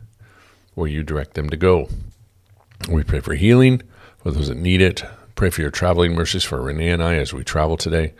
where 0.74 0.88
you 0.88 1.04
direct 1.04 1.34
them 1.34 1.48
to 1.48 1.56
go. 1.56 1.88
We 2.90 3.04
pray 3.04 3.20
for 3.20 3.34
healing 3.34 3.82
for 4.18 4.32
those 4.32 4.48
that 4.48 4.56
need 4.56 4.80
it. 4.80 5.04
Pray 5.36 5.50
for 5.50 5.60
your 5.60 5.70
traveling 5.70 6.14
mercies 6.14 6.42
for 6.42 6.60
Renee 6.60 6.90
and 6.90 7.02
I 7.02 7.14
as 7.14 7.32
we 7.32 7.44
travel 7.44 7.76
today, 7.76 8.14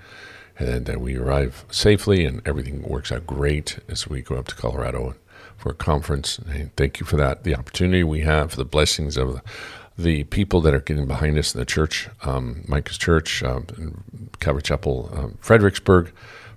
and 0.58 0.86
that 0.86 1.00
we 1.00 1.16
arrive 1.16 1.64
safely 1.70 2.24
and 2.24 2.40
everything 2.46 2.82
works 2.82 3.10
out 3.10 3.26
great 3.26 3.80
as 3.88 4.06
we 4.06 4.22
go 4.22 4.36
up 4.36 4.46
to 4.46 4.54
Colorado 4.54 5.16
for 5.56 5.70
a 5.70 5.74
conference. 5.74 6.38
And 6.38 6.74
thank 6.76 7.00
you 7.00 7.06
for 7.06 7.16
that, 7.16 7.42
the 7.42 7.56
opportunity 7.56 8.04
we 8.04 8.20
have, 8.20 8.52
for 8.52 8.56
the 8.56 8.64
blessings 8.64 9.16
of 9.16 9.34
the, 9.34 9.42
the 9.98 10.24
people 10.24 10.60
that 10.62 10.72
are 10.72 10.80
getting 10.80 11.06
behind 11.06 11.36
us 11.36 11.52
in 11.54 11.58
the 11.58 11.66
church, 11.66 12.08
um, 12.22 12.62
Micah's 12.68 12.96
Church, 12.96 13.42
uh, 13.42 13.60
Calvary 14.38 14.62
Chapel, 14.62 15.10
uh, 15.12 15.36
Fredericksburg 15.40 16.12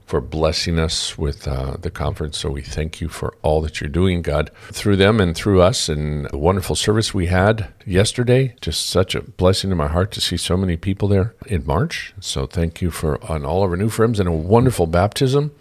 for 0.05 0.21
blessing 0.21 0.79
us 0.79 1.17
with 1.17 1.47
uh, 1.47 1.77
the 1.79 1.89
conference. 1.89 2.37
So 2.37 2.49
we 2.49 2.61
thank 2.61 2.99
you 3.01 3.07
for 3.07 3.35
all 3.41 3.61
that 3.61 3.79
you're 3.79 3.89
doing, 3.89 4.21
God, 4.21 4.51
through 4.71 4.97
them 4.97 5.19
and 5.19 5.35
through 5.35 5.61
us. 5.61 5.89
And 5.89 6.29
the 6.29 6.37
wonderful 6.37 6.75
service 6.75 7.13
we 7.13 7.27
had 7.27 7.73
yesterday, 7.85 8.55
just 8.61 8.89
such 8.89 9.15
a 9.15 9.21
blessing 9.21 9.69
to 9.69 9.75
my 9.75 9.87
heart 9.87 10.11
to 10.11 10.21
see 10.21 10.37
so 10.37 10.57
many 10.57 10.77
people 10.77 11.07
there 11.07 11.33
in 11.47 11.65
March. 11.65 12.13
So 12.19 12.45
thank 12.45 12.81
you 12.81 12.91
for 12.91 13.23
on 13.31 13.45
all 13.45 13.63
of 13.63 13.71
our 13.71 13.77
new 13.77 13.89
friends 13.89 14.19
and 14.19 14.27
a 14.27 14.33
wonderful 14.33 14.87
baptism. 14.87 15.51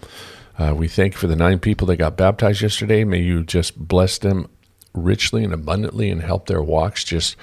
Uh, 0.58 0.74
we 0.76 0.88
thank 0.88 1.14
you 1.14 1.18
for 1.18 1.28
the 1.28 1.36
nine 1.36 1.58
people 1.58 1.86
that 1.86 1.96
got 1.96 2.16
baptized 2.16 2.62
yesterday. 2.62 3.04
May 3.04 3.20
you 3.20 3.44
just 3.44 3.78
bless 3.78 4.18
them 4.18 4.48
richly 4.92 5.44
and 5.44 5.54
abundantly 5.54 6.10
and 6.10 6.20
help 6.20 6.46
their 6.46 6.62
walks 6.62 7.02
just 7.04 7.36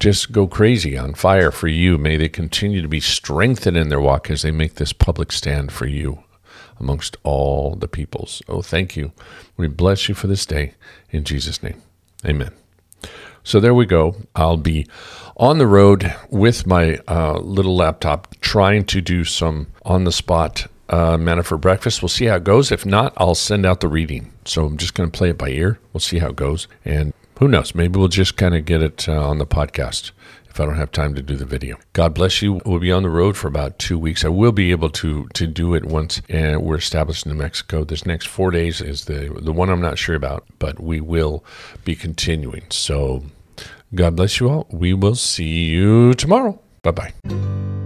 just 0.00 0.30
go 0.30 0.46
crazy 0.46 0.96
on 0.96 1.12
fire 1.12 1.50
for 1.50 1.66
you. 1.66 1.98
May 1.98 2.16
they 2.16 2.28
continue 2.28 2.82
to 2.82 2.88
be 2.88 3.00
strengthened 3.00 3.76
in 3.76 3.88
their 3.88 4.00
walk 4.00 4.30
as 4.30 4.42
they 4.42 4.52
make 4.52 4.76
this 4.76 4.92
public 4.92 5.32
stand 5.32 5.72
for 5.72 5.86
you 5.86 6.22
amongst 6.80 7.16
all 7.22 7.74
the 7.74 7.88
peoples. 7.88 8.42
Oh, 8.48 8.62
thank 8.62 8.96
you. 8.96 9.12
We 9.56 9.68
bless 9.68 10.08
you 10.08 10.14
for 10.14 10.26
this 10.26 10.46
day 10.46 10.74
in 11.10 11.24
Jesus' 11.24 11.62
name. 11.62 11.82
Amen. 12.24 12.52
So 13.44 13.60
there 13.60 13.74
we 13.74 13.86
go. 13.86 14.16
I'll 14.36 14.56
be 14.56 14.86
on 15.36 15.58
the 15.58 15.66
road 15.66 16.14
with 16.30 16.66
my 16.66 16.98
uh, 17.08 17.38
little 17.38 17.76
laptop 17.76 18.34
trying 18.40 18.84
to 18.86 19.00
do 19.00 19.24
some 19.24 19.68
on 19.84 20.04
the 20.04 20.12
spot 20.12 20.66
uh, 20.90 21.16
manna 21.16 21.42
for 21.42 21.56
breakfast. 21.56 22.02
We'll 22.02 22.08
see 22.08 22.26
how 22.26 22.36
it 22.36 22.44
goes. 22.44 22.72
If 22.72 22.84
not, 22.84 23.12
I'll 23.16 23.34
send 23.34 23.64
out 23.64 23.80
the 23.80 23.88
reading. 23.88 24.32
So 24.44 24.66
I'm 24.66 24.76
just 24.76 24.94
going 24.94 25.10
to 25.10 25.16
play 25.16 25.30
it 25.30 25.38
by 25.38 25.48
ear. 25.48 25.78
We'll 25.92 26.00
see 26.00 26.18
how 26.18 26.28
it 26.28 26.36
goes. 26.36 26.68
And 26.84 27.12
who 27.38 27.48
knows? 27.48 27.74
Maybe 27.74 27.98
we'll 27.98 28.08
just 28.08 28.36
kind 28.36 28.54
of 28.54 28.64
get 28.64 28.82
it 28.82 29.08
uh, 29.08 29.28
on 29.28 29.38
the 29.38 29.46
podcast 29.46 30.10
if 30.48 30.60
I 30.60 30.66
don't 30.66 30.76
have 30.76 30.92
time 30.92 31.14
to 31.14 31.22
do 31.22 31.36
the 31.36 31.44
video. 31.44 31.76
God 31.92 32.14
bless 32.14 32.42
you. 32.42 32.60
We'll 32.64 32.80
be 32.80 32.92
on 32.92 33.02
the 33.02 33.10
road 33.10 33.36
for 33.36 33.48
about 33.48 33.78
two 33.78 33.98
weeks. 33.98 34.24
I 34.24 34.28
will 34.28 34.52
be 34.52 34.70
able 34.70 34.90
to 34.90 35.28
to 35.34 35.46
do 35.46 35.74
it 35.74 35.84
once 35.84 36.20
uh, 36.32 36.58
we're 36.60 36.76
established 36.76 37.26
in 37.26 37.32
New 37.32 37.38
Mexico. 37.38 37.84
This 37.84 38.06
next 38.06 38.26
four 38.26 38.50
days 38.50 38.80
is 38.80 39.04
the 39.04 39.38
the 39.40 39.52
one 39.52 39.70
I'm 39.70 39.80
not 39.80 39.98
sure 39.98 40.16
about, 40.16 40.46
but 40.58 40.80
we 40.80 41.00
will 41.00 41.44
be 41.84 41.94
continuing. 41.94 42.64
So 42.70 43.24
God 43.94 44.16
bless 44.16 44.40
you 44.40 44.48
all. 44.50 44.66
We 44.70 44.92
will 44.94 45.14
see 45.14 45.64
you 45.66 46.14
tomorrow. 46.14 46.60
Bye 46.82 46.90
bye. 46.90 47.77